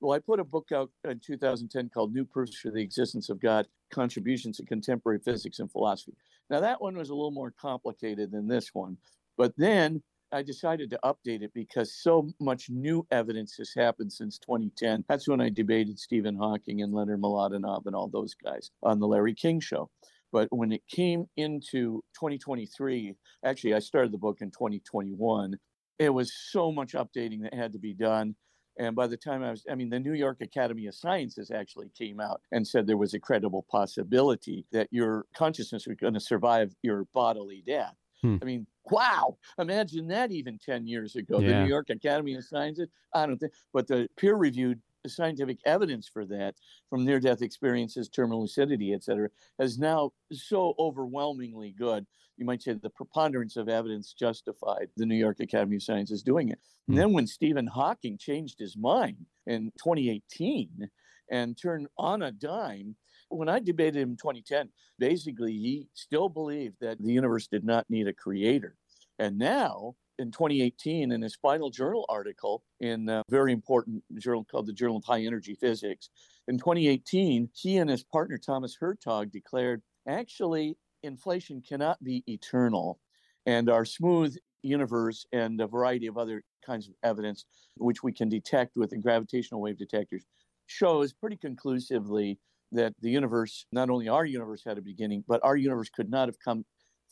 Well, 0.00 0.16
I 0.16 0.18
put 0.18 0.40
a 0.40 0.44
book 0.44 0.72
out 0.74 0.90
in 1.08 1.20
2010 1.20 1.90
called 1.90 2.12
New 2.12 2.24
Proofs 2.24 2.58
for 2.58 2.70
the 2.70 2.82
Existence 2.82 3.30
of 3.30 3.40
God 3.40 3.66
Contributions 3.90 4.56
to 4.56 4.64
Contemporary 4.64 5.20
Physics 5.20 5.58
and 5.58 5.70
Philosophy. 5.70 6.14
Now, 6.50 6.60
that 6.60 6.80
one 6.80 6.96
was 6.96 7.10
a 7.10 7.14
little 7.14 7.30
more 7.30 7.52
complicated 7.58 8.30
than 8.30 8.46
this 8.46 8.74
one. 8.74 8.98
But 9.38 9.54
then 9.56 10.02
I 10.32 10.42
decided 10.42 10.90
to 10.90 11.00
update 11.04 11.42
it 11.42 11.52
because 11.54 11.94
so 11.94 12.28
much 12.40 12.68
new 12.68 13.06
evidence 13.10 13.56
has 13.56 13.72
happened 13.74 14.12
since 14.12 14.38
2010. 14.38 15.04
That's 15.08 15.28
when 15.28 15.40
I 15.40 15.48
debated 15.48 15.98
Stephen 15.98 16.36
Hawking 16.36 16.82
and 16.82 16.92
Leonard 16.92 17.20
Mlodinow 17.20 17.86
and 17.86 17.94
all 17.94 18.08
those 18.08 18.34
guys 18.34 18.70
on 18.82 18.98
the 18.98 19.06
Larry 19.06 19.34
King 19.34 19.60
show. 19.60 19.88
But 20.36 20.48
when 20.50 20.70
it 20.70 20.82
came 20.86 21.24
into 21.38 22.04
2023, 22.12 23.14
actually, 23.42 23.72
I 23.72 23.78
started 23.78 24.12
the 24.12 24.18
book 24.18 24.42
in 24.42 24.50
2021. 24.50 25.56
It 25.98 26.10
was 26.10 26.30
so 26.50 26.70
much 26.70 26.92
updating 26.92 27.40
that 27.44 27.54
had 27.54 27.72
to 27.72 27.78
be 27.78 27.94
done. 27.94 28.36
And 28.78 28.94
by 28.94 29.06
the 29.06 29.16
time 29.16 29.42
I 29.42 29.52
was, 29.52 29.64
I 29.70 29.74
mean, 29.74 29.88
the 29.88 29.98
New 29.98 30.12
York 30.12 30.42
Academy 30.42 30.88
of 30.88 30.94
Sciences 30.94 31.50
actually 31.50 31.88
came 31.96 32.20
out 32.20 32.42
and 32.52 32.68
said 32.68 32.86
there 32.86 32.98
was 32.98 33.14
a 33.14 33.18
credible 33.18 33.64
possibility 33.70 34.66
that 34.72 34.88
your 34.90 35.24
consciousness 35.34 35.86
was 35.86 35.96
going 35.96 36.12
to 36.12 36.20
survive 36.20 36.74
your 36.82 37.06
bodily 37.14 37.64
death. 37.66 37.94
Hmm. 38.20 38.36
I 38.42 38.44
mean, 38.44 38.66
wow, 38.90 39.38
imagine 39.58 40.06
that 40.08 40.32
even 40.32 40.58
10 40.58 40.86
years 40.86 41.16
ago. 41.16 41.40
Yeah. 41.40 41.48
The 41.48 41.62
New 41.62 41.68
York 41.70 41.88
Academy 41.88 42.34
of 42.34 42.44
Sciences, 42.44 42.88
I 43.14 43.24
don't 43.24 43.38
think, 43.38 43.54
but 43.72 43.86
the 43.86 44.06
peer 44.18 44.34
reviewed 44.34 44.82
scientific 45.08 45.58
evidence 45.64 46.08
for 46.08 46.24
that 46.26 46.54
from 46.90 47.04
near 47.04 47.20
death 47.20 47.42
experiences, 47.42 48.08
terminal 48.08 48.42
lucidity, 48.42 48.92
et 48.92 49.04
cetera, 49.04 49.28
is 49.58 49.78
now 49.78 50.12
so 50.32 50.74
overwhelmingly 50.78 51.74
good. 51.76 52.06
You 52.36 52.44
might 52.44 52.62
say 52.62 52.74
the 52.74 52.90
preponderance 52.90 53.56
of 53.56 53.68
evidence 53.68 54.12
justified 54.12 54.88
the 54.96 55.06
New 55.06 55.16
York 55.16 55.40
Academy 55.40 55.76
of 55.76 55.82
Sciences 55.82 56.22
doing 56.22 56.50
it. 56.50 56.58
And 56.88 56.96
hmm. 56.96 57.00
then 57.00 57.12
when 57.12 57.26
Stephen 57.26 57.66
Hawking 57.66 58.18
changed 58.18 58.58
his 58.58 58.76
mind 58.76 59.26
in 59.46 59.72
2018 59.78 60.88
and 61.30 61.56
turned 61.56 61.88
on 61.98 62.22
a 62.22 62.30
dime, 62.30 62.96
when 63.28 63.48
I 63.48 63.58
debated 63.58 63.96
him 63.96 64.10
in 64.10 64.16
2010, 64.16 64.68
basically 64.98 65.52
he 65.52 65.88
still 65.94 66.28
believed 66.28 66.76
that 66.80 67.02
the 67.02 67.12
universe 67.12 67.48
did 67.48 67.64
not 67.64 67.86
need 67.88 68.06
a 68.06 68.12
creator. 68.12 68.76
And 69.18 69.38
now 69.38 69.94
in 70.18 70.30
2018 70.30 71.12
in 71.12 71.22
his 71.22 71.36
final 71.36 71.70
journal 71.70 72.04
article 72.08 72.62
in 72.80 73.08
a 73.08 73.22
very 73.28 73.52
important 73.52 74.02
journal 74.18 74.44
called 74.44 74.66
the 74.66 74.72
Journal 74.72 74.96
of 74.96 75.04
High 75.04 75.22
Energy 75.22 75.54
Physics. 75.54 76.10
In 76.48 76.58
2018, 76.58 77.50
he 77.54 77.76
and 77.78 77.90
his 77.90 78.04
partner 78.04 78.38
Thomas 78.38 78.76
Hertog 78.80 79.30
declared 79.30 79.82
actually 80.08 80.76
inflation 81.02 81.62
cannot 81.66 82.02
be 82.02 82.22
eternal 82.26 82.98
and 83.44 83.68
our 83.68 83.84
smooth 83.84 84.36
universe 84.62 85.26
and 85.32 85.60
a 85.60 85.66
variety 85.66 86.06
of 86.06 86.18
other 86.18 86.42
kinds 86.64 86.88
of 86.88 86.94
evidence 87.02 87.44
which 87.76 88.02
we 88.02 88.12
can 88.12 88.28
detect 88.28 88.76
with 88.76 88.90
the 88.90 88.96
gravitational 88.96 89.60
wave 89.60 89.78
detectors 89.78 90.24
shows 90.66 91.12
pretty 91.12 91.36
conclusively 91.36 92.38
that 92.72 92.92
the 93.00 93.10
universe, 93.10 93.66
not 93.70 93.90
only 93.90 94.08
our 94.08 94.24
universe 94.24 94.62
had 94.66 94.78
a 94.78 94.82
beginning, 94.82 95.22
but 95.28 95.40
our 95.44 95.56
universe 95.56 95.88
could 95.88 96.10
not 96.10 96.26
have 96.28 96.38
come 96.40 96.64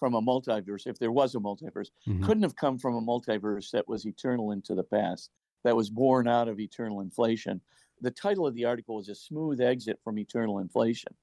from 0.05 0.13
a 0.13 0.21
multiverse, 0.21 0.87
if 0.87 0.99
there 0.99 1.11
was 1.11 1.35
a 1.35 1.39
multiverse, 1.39 1.89
mm-hmm. 2.07 2.23
couldn't 2.23 2.43
have 2.43 2.57
come 2.57 2.79
from 2.79 2.95
a 2.95 3.01
multiverse 3.01 3.71
that 3.71 3.89
was 3.89 4.05
eternal 4.05 4.51
into 4.51 4.75
the 4.75 4.83
past, 4.83 5.31
that 5.65 5.75
was 5.75 5.89
born 5.89 6.29
out 6.29 6.47
of 6.47 6.61
eternal 6.61 7.01
inflation. 7.01 7.59
The 8.03 8.11
title 8.11 8.47
of 8.47 8.55
the 8.55 8.67
article 8.67 9.01
is 9.01 9.09
A 9.09 9.15
Smooth 9.15 9.63
Exit 9.63 9.99
from 10.05 10.19
Eternal 10.19 10.59
Inflation. 10.59 11.15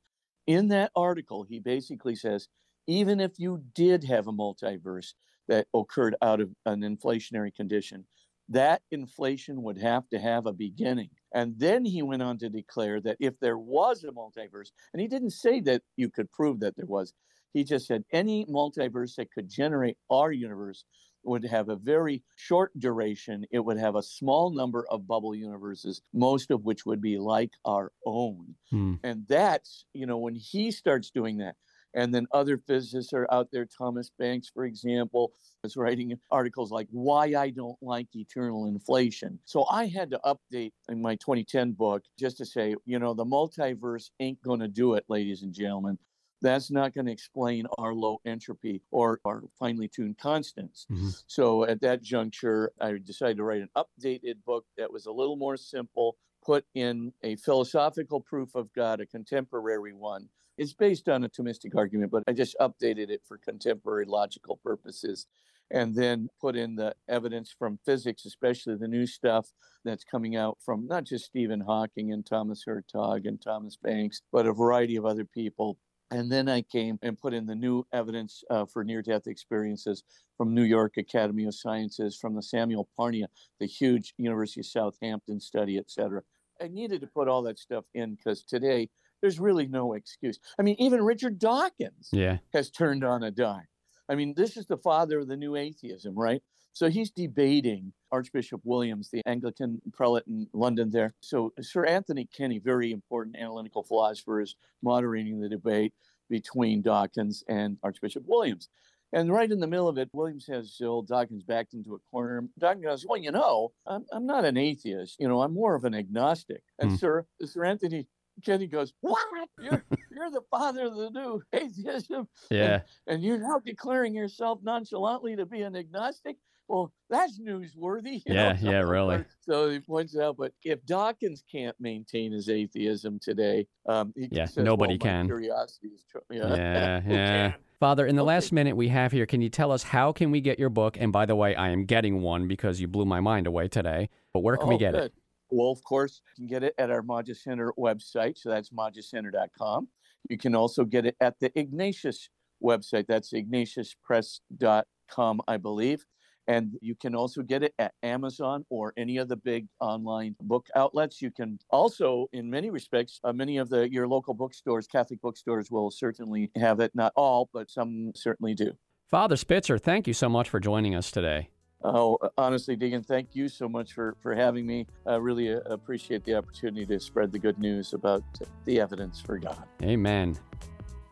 In 0.47 0.67
that 0.69 0.91
article, 0.95 1.43
he 1.43 1.59
basically 1.59 2.15
says 2.15 2.47
even 2.87 3.19
if 3.19 3.33
you 3.37 3.61
did 3.75 4.03
have 4.05 4.25
a 4.25 4.33
multiverse 4.33 5.13
that 5.47 5.67
occurred 5.75 6.15
out 6.23 6.41
of 6.41 6.49
an 6.65 6.81
inflationary 6.81 7.53
condition, 7.53 8.03
that 8.49 8.81
inflation 8.89 9.61
would 9.61 9.77
have 9.77 10.09
to 10.09 10.17
have 10.17 10.47
a 10.47 10.53
beginning. 10.53 11.11
And 11.35 11.53
then 11.59 11.85
he 11.85 12.01
went 12.01 12.23
on 12.23 12.39
to 12.39 12.49
declare 12.49 12.99
that 13.01 13.17
if 13.19 13.39
there 13.41 13.59
was 13.59 14.03
a 14.03 14.07
multiverse, 14.07 14.71
and 14.91 14.99
he 14.99 15.07
didn't 15.07 15.33
say 15.33 15.59
that 15.59 15.83
you 15.97 16.09
could 16.09 16.31
prove 16.31 16.61
that 16.61 16.75
there 16.75 16.87
was, 16.87 17.13
he 17.53 17.63
just 17.63 17.87
said 17.87 18.03
any 18.11 18.45
multiverse 18.45 19.15
that 19.15 19.31
could 19.31 19.49
generate 19.49 19.97
our 20.09 20.31
universe 20.31 20.85
would 21.23 21.43
have 21.45 21.69
a 21.69 21.75
very 21.75 22.23
short 22.35 22.71
duration. 22.79 23.45
It 23.51 23.59
would 23.59 23.77
have 23.77 23.95
a 23.95 24.01
small 24.01 24.51
number 24.51 24.85
of 24.89 25.07
bubble 25.07 25.35
universes, 25.35 26.01
most 26.13 26.51
of 26.51 26.63
which 26.63 26.85
would 26.85 27.01
be 27.01 27.17
like 27.17 27.51
our 27.65 27.91
own. 28.05 28.55
Hmm. 28.69 28.95
And 29.03 29.25
that's, 29.27 29.85
you 29.93 30.05
know, 30.05 30.17
when 30.17 30.35
he 30.35 30.71
starts 30.71 31.11
doing 31.11 31.37
that, 31.37 31.55
and 31.93 32.13
then 32.13 32.25
other 32.31 32.57
physicists 32.57 33.11
are 33.11 33.27
out 33.31 33.49
there. 33.51 33.65
Thomas 33.65 34.11
Banks, 34.17 34.49
for 34.53 34.63
example, 34.63 35.33
is 35.65 35.75
writing 35.75 36.17
articles 36.31 36.71
like 36.71 36.87
Why 36.89 37.33
I 37.37 37.49
Don't 37.49 37.77
Like 37.81 38.07
Eternal 38.13 38.67
Inflation. 38.67 39.37
So 39.43 39.65
I 39.69 39.87
had 39.87 40.09
to 40.11 40.21
update 40.23 40.71
in 40.87 41.01
my 41.01 41.15
2010 41.15 41.73
book 41.73 42.03
just 42.17 42.37
to 42.37 42.45
say, 42.45 42.75
you 42.85 42.97
know, 42.97 43.13
the 43.13 43.25
multiverse 43.25 44.09
ain't 44.21 44.41
going 44.41 44.61
to 44.61 44.69
do 44.69 44.93
it, 44.93 45.03
ladies 45.09 45.43
and 45.43 45.53
gentlemen 45.53 45.97
that's 46.41 46.71
not 46.71 46.93
going 46.93 47.05
to 47.05 47.11
explain 47.11 47.67
our 47.77 47.93
low 47.93 48.19
entropy 48.25 48.81
or 48.91 49.19
our 49.25 49.43
finely 49.59 49.87
tuned 49.87 50.17
constants. 50.17 50.87
Mm-hmm. 50.91 51.09
So 51.27 51.65
at 51.65 51.81
that 51.81 52.01
juncture, 52.01 52.71
I 52.81 52.93
decided 53.03 53.37
to 53.37 53.43
write 53.43 53.61
an 53.61 53.69
updated 53.77 54.43
book 54.45 54.65
that 54.77 54.91
was 54.91 55.05
a 55.05 55.11
little 55.11 55.35
more 55.35 55.57
simple, 55.57 56.17
put 56.43 56.65
in 56.73 57.13
a 57.23 57.35
philosophical 57.37 58.19
proof 58.19 58.55
of 58.55 58.73
God, 58.73 59.01
a 59.01 59.05
contemporary 59.05 59.93
one. 59.93 60.27
It's 60.57 60.73
based 60.73 61.09
on 61.09 61.23
a 61.23 61.29
Thomistic 61.29 61.75
argument, 61.75 62.11
but 62.11 62.23
I 62.27 62.33
just 62.33 62.55
updated 62.59 63.09
it 63.09 63.21
for 63.27 63.37
contemporary 63.37 64.05
logical 64.05 64.57
purposes. 64.63 65.27
And 65.73 65.95
then 65.95 66.27
put 66.41 66.57
in 66.57 66.75
the 66.75 66.93
evidence 67.07 67.55
from 67.57 67.79
physics, 67.85 68.25
especially 68.25 68.75
the 68.75 68.89
new 68.89 69.07
stuff 69.07 69.47
that's 69.85 70.03
coming 70.03 70.35
out 70.35 70.57
from 70.59 70.85
not 70.85 71.05
just 71.05 71.23
Stephen 71.23 71.61
Hawking 71.61 72.11
and 72.11 72.25
Thomas 72.25 72.65
Hertog 72.67 73.25
and 73.25 73.41
Thomas 73.41 73.77
Banks, 73.81 74.21
but 74.33 74.45
a 74.45 74.51
variety 74.51 74.97
of 74.97 75.05
other 75.05 75.23
people 75.23 75.77
and 76.11 76.31
then 76.31 76.49
I 76.49 76.61
came 76.61 76.99
and 77.01 77.17
put 77.17 77.33
in 77.33 77.45
the 77.45 77.55
new 77.55 77.85
evidence 77.93 78.43
uh, 78.49 78.65
for 78.65 78.83
near 78.83 79.01
death 79.01 79.27
experiences 79.27 80.03
from 80.37 80.53
New 80.53 80.63
York 80.63 80.97
Academy 80.97 81.45
of 81.45 81.55
Sciences, 81.55 82.17
from 82.17 82.35
the 82.35 82.43
Samuel 82.43 82.89
Parnia, 82.99 83.25
the 83.59 83.65
huge 83.65 84.13
University 84.17 84.59
of 84.61 84.65
Southampton 84.65 85.39
study, 85.39 85.77
et 85.77 85.89
cetera. 85.89 86.21
I 86.61 86.67
needed 86.67 87.01
to 87.01 87.07
put 87.07 87.27
all 87.27 87.41
that 87.43 87.57
stuff 87.57 87.85
in 87.93 88.15
because 88.15 88.43
today 88.43 88.89
there's 89.21 89.39
really 89.39 89.67
no 89.67 89.93
excuse. 89.93 90.39
I 90.59 90.63
mean, 90.63 90.75
even 90.79 91.01
Richard 91.01 91.39
Dawkins 91.39 92.09
Yeah. 92.11 92.39
has 92.53 92.69
turned 92.69 93.03
on 93.03 93.23
a 93.23 93.31
dime. 93.31 93.67
I 94.09 94.15
mean, 94.15 94.33
this 94.35 94.57
is 94.57 94.65
the 94.65 94.77
father 94.77 95.19
of 95.19 95.27
the 95.27 95.37
new 95.37 95.55
atheism, 95.55 96.15
right? 96.15 96.43
So 96.73 96.89
he's 96.89 97.11
debating 97.11 97.93
Archbishop 98.11 98.61
Williams, 98.63 99.09
the 99.09 99.21
Anglican 99.25 99.81
prelate 99.93 100.27
in 100.27 100.47
London 100.53 100.89
there. 100.89 101.13
So 101.21 101.53
Sir 101.61 101.85
Anthony 101.85 102.25
Kenny, 102.25 102.59
very 102.59 102.91
important 102.91 103.35
analytical 103.37 103.83
philosopher, 103.83 104.41
is 104.41 104.55
moderating 104.81 105.39
the 105.39 105.49
debate 105.49 105.93
between 106.29 106.81
Dawkins 106.81 107.43
and 107.47 107.77
Archbishop 107.83 108.23
Williams. 108.27 108.69
And 109.13 109.29
right 109.29 109.51
in 109.51 109.59
the 109.59 109.67
middle 109.67 109.89
of 109.89 109.97
it, 109.97 110.07
Williams 110.13 110.47
has 110.47 110.79
old 110.81 111.07
Dawkins 111.07 111.43
backed 111.43 111.73
into 111.73 111.95
a 111.95 111.99
corner. 112.11 112.47
Dawkins 112.59 112.85
goes, 112.85 113.05
Well, 113.05 113.19
you 113.19 113.31
know, 113.31 113.73
I'm, 113.85 114.05
I'm 114.13 114.25
not 114.25 114.45
an 114.45 114.55
atheist. 114.55 115.17
You 115.19 115.27
know, 115.27 115.41
I'm 115.41 115.53
more 115.53 115.75
of 115.75 115.83
an 115.83 115.93
agnostic. 115.93 116.63
And 116.79 116.91
Hmm. 116.91 116.95
Sir, 116.97 117.25
Sir 117.43 117.65
Anthony 117.65 118.07
Kenny 118.45 118.67
goes, 118.67 118.93
What? 119.01 119.19
You're, 119.59 119.83
you're 120.09 120.31
the 120.31 120.41
father 120.49 120.85
of 120.85 120.95
the 120.95 121.09
new 121.09 121.41
atheism 121.53 122.29
Yeah. 122.49 122.81
and 123.07 123.21
you're 123.21 123.37
now 123.39 123.59
declaring 123.59 124.15
yourself 124.15 124.59
nonchalantly 124.63 125.35
to 125.35 125.45
be 125.45 125.61
an 125.63 125.75
agnostic. 125.75 126.37
Well, 126.67 126.91
that's 127.09 127.39
newsworthy. 127.39 128.13
you 128.25 128.33
Yeah, 128.33 128.57
know? 128.57 128.71
yeah, 128.71 128.79
really. 128.79 129.25
So 129.41 129.69
he 129.69 129.79
points 129.79 130.17
out, 130.17 130.37
but 130.37 130.53
if 130.63 130.83
Dawkins 130.85 131.43
can't 131.51 131.75
maintain 131.79 132.31
his 132.31 132.49
atheism 132.49 133.19
today, 133.19 133.67
um, 133.87 134.13
he 134.15 134.29
Yeah, 134.31 134.45
says, 134.45 134.65
nobody 134.65 134.93
well, 134.93 134.99
can. 134.99 135.25
Curiosity 135.25 135.89
is, 135.89 136.03
tr- 136.09 136.19
Yeah, 136.29 137.01
Who 137.01 137.13
yeah. 137.13 137.53
Father, 137.79 138.05
in 138.05 138.15
the 138.15 138.21
Okay. 138.21 138.27
last 138.27 138.53
minute 138.53 138.77
we 138.77 138.89
have 138.89 139.11
here, 139.11 139.25
can 139.25 139.41
you 139.41 139.49
tell 139.49 139.71
us 139.71 139.81
how 139.83 140.11
can 140.11 140.29
we 140.31 140.39
get 140.39 140.59
your 140.59 140.69
book? 140.69 140.97
And 140.99 141.11
by 141.11 141.25
the 141.25 141.35
way, 141.35 141.55
I 141.55 141.69
am 141.69 141.85
getting 141.85 142.21
one 142.21 142.47
because 142.47 142.79
you 142.79 142.87
blew 142.87 143.05
my 143.05 143.19
mind 143.19 143.47
away 143.47 143.67
today. 143.67 144.09
But 144.33 144.41
where 144.41 144.55
can 144.55 144.69
we 144.69 144.75
Oh, 144.75 144.79
get 144.79 144.93
it? 144.95 145.13
Well, 145.49 145.71
of 145.71 145.83
course, 145.83 146.21
you 146.25 146.35
can 146.35 146.47
get 146.47 146.63
it 146.63 146.75
at 146.77 146.91
our 146.91 147.01
Magis 147.01 147.43
Center 147.43 147.73
website. 147.77 148.37
So 148.37 148.49
that's 148.49 148.69
magiscenter.com. 148.69 149.87
You 150.29 150.37
can 150.37 150.53
also 150.55 150.85
get 150.85 151.05
it 151.07 151.17
at 151.19 151.39
the 151.39 151.51
Ignatius 151.59 152.29
website. 152.63 153.07
That's 153.07 153.33
ignatiuspress.com, 153.33 155.41
I 155.47 155.57
believe. 155.57 156.05
And 156.47 156.77
you 156.81 156.95
can 156.95 157.15
also 157.15 157.41
get 157.41 157.63
it 157.63 157.73
at 157.79 157.93
Amazon 158.03 158.65
or 158.69 158.93
any 158.97 159.17
of 159.17 159.27
the 159.27 159.35
big 159.35 159.67
online 159.79 160.35
book 160.41 160.67
outlets. 160.75 161.21
You 161.21 161.31
can 161.31 161.59
also, 161.69 162.27
in 162.33 162.49
many 162.49 162.69
respects, 162.69 163.19
uh, 163.23 163.33
many 163.33 163.57
of 163.57 163.69
the 163.69 163.91
your 163.91 164.07
local 164.07 164.33
bookstores, 164.33 164.87
Catholic 164.87 165.21
bookstores, 165.21 165.69
will 165.69 165.91
certainly 165.91 166.51
have 166.55 166.79
it. 166.79 166.91
Not 166.95 167.13
all, 167.15 167.49
but 167.53 167.69
some 167.69 168.11
certainly 168.15 168.53
do. 168.53 168.73
Father 169.07 169.35
Spitzer, 169.35 169.77
thank 169.77 170.07
you 170.07 170.13
so 170.13 170.29
much 170.29 170.49
for 170.49 170.59
joining 170.59 170.95
us 170.95 171.11
today. 171.11 171.49
Oh, 171.83 172.17
honestly, 172.37 172.75
Deacon, 172.75 173.01
thank 173.01 173.35
you 173.35 173.49
so 173.49 173.67
much 173.67 173.93
for, 173.93 174.15
for 174.21 174.35
having 174.35 174.67
me. 174.67 174.85
I 175.05 175.15
really 175.15 175.53
uh, 175.53 175.59
appreciate 175.61 176.23
the 176.23 176.35
opportunity 176.35 176.85
to 176.85 176.99
spread 176.99 177.31
the 177.31 177.39
good 177.39 177.57
news 177.57 177.93
about 177.93 178.23
the 178.65 178.79
evidence 178.79 179.19
for 179.19 179.39
God. 179.39 179.63
Amen. 179.81 180.37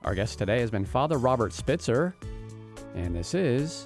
Our 0.03 0.13
guest 0.13 0.37
today 0.37 0.59
has 0.59 0.69
been 0.69 0.85
Father 0.85 1.17
Robert 1.17 1.53
Spitzer, 1.53 2.15
and 2.93 3.15
this 3.15 3.33
is 3.33 3.85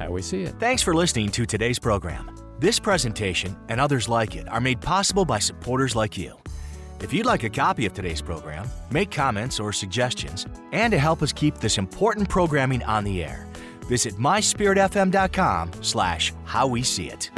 How 0.00 0.10
We 0.10 0.22
See 0.22 0.42
It. 0.42 0.54
Thanks 0.58 0.82
for 0.82 0.94
listening 0.94 1.30
to 1.32 1.44
today's 1.44 1.78
program. 1.78 2.34
This 2.58 2.78
presentation 2.78 3.56
and 3.68 3.80
others 3.80 4.08
like 4.08 4.34
it 4.34 4.48
are 4.48 4.60
made 4.60 4.80
possible 4.80 5.24
by 5.24 5.38
supporters 5.38 5.94
like 5.94 6.16
you. 6.16 6.34
If 7.00 7.12
you'd 7.12 7.26
like 7.26 7.44
a 7.44 7.50
copy 7.50 7.86
of 7.86 7.92
today's 7.92 8.22
program, 8.22 8.68
make 8.90 9.10
comments 9.10 9.60
or 9.60 9.72
suggestions, 9.72 10.46
and 10.72 10.90
to 10.90 10.98
help 10.98 11.22
us 11.22 11.32
keep 11.32 11.56
this 11.56 11.78
important 11.78 12.28
programming 12.28 12.82
on 12.84 13.04
the 13.04 13.22
air, 13.22 13.46
visit 13.86 14.14
myspiritfm.com 14.14 15.70
slash 15.82 16.32
how 16.44 16.66
we 16.66 16.82
see 16.82 17.08
it. 17.08 17.30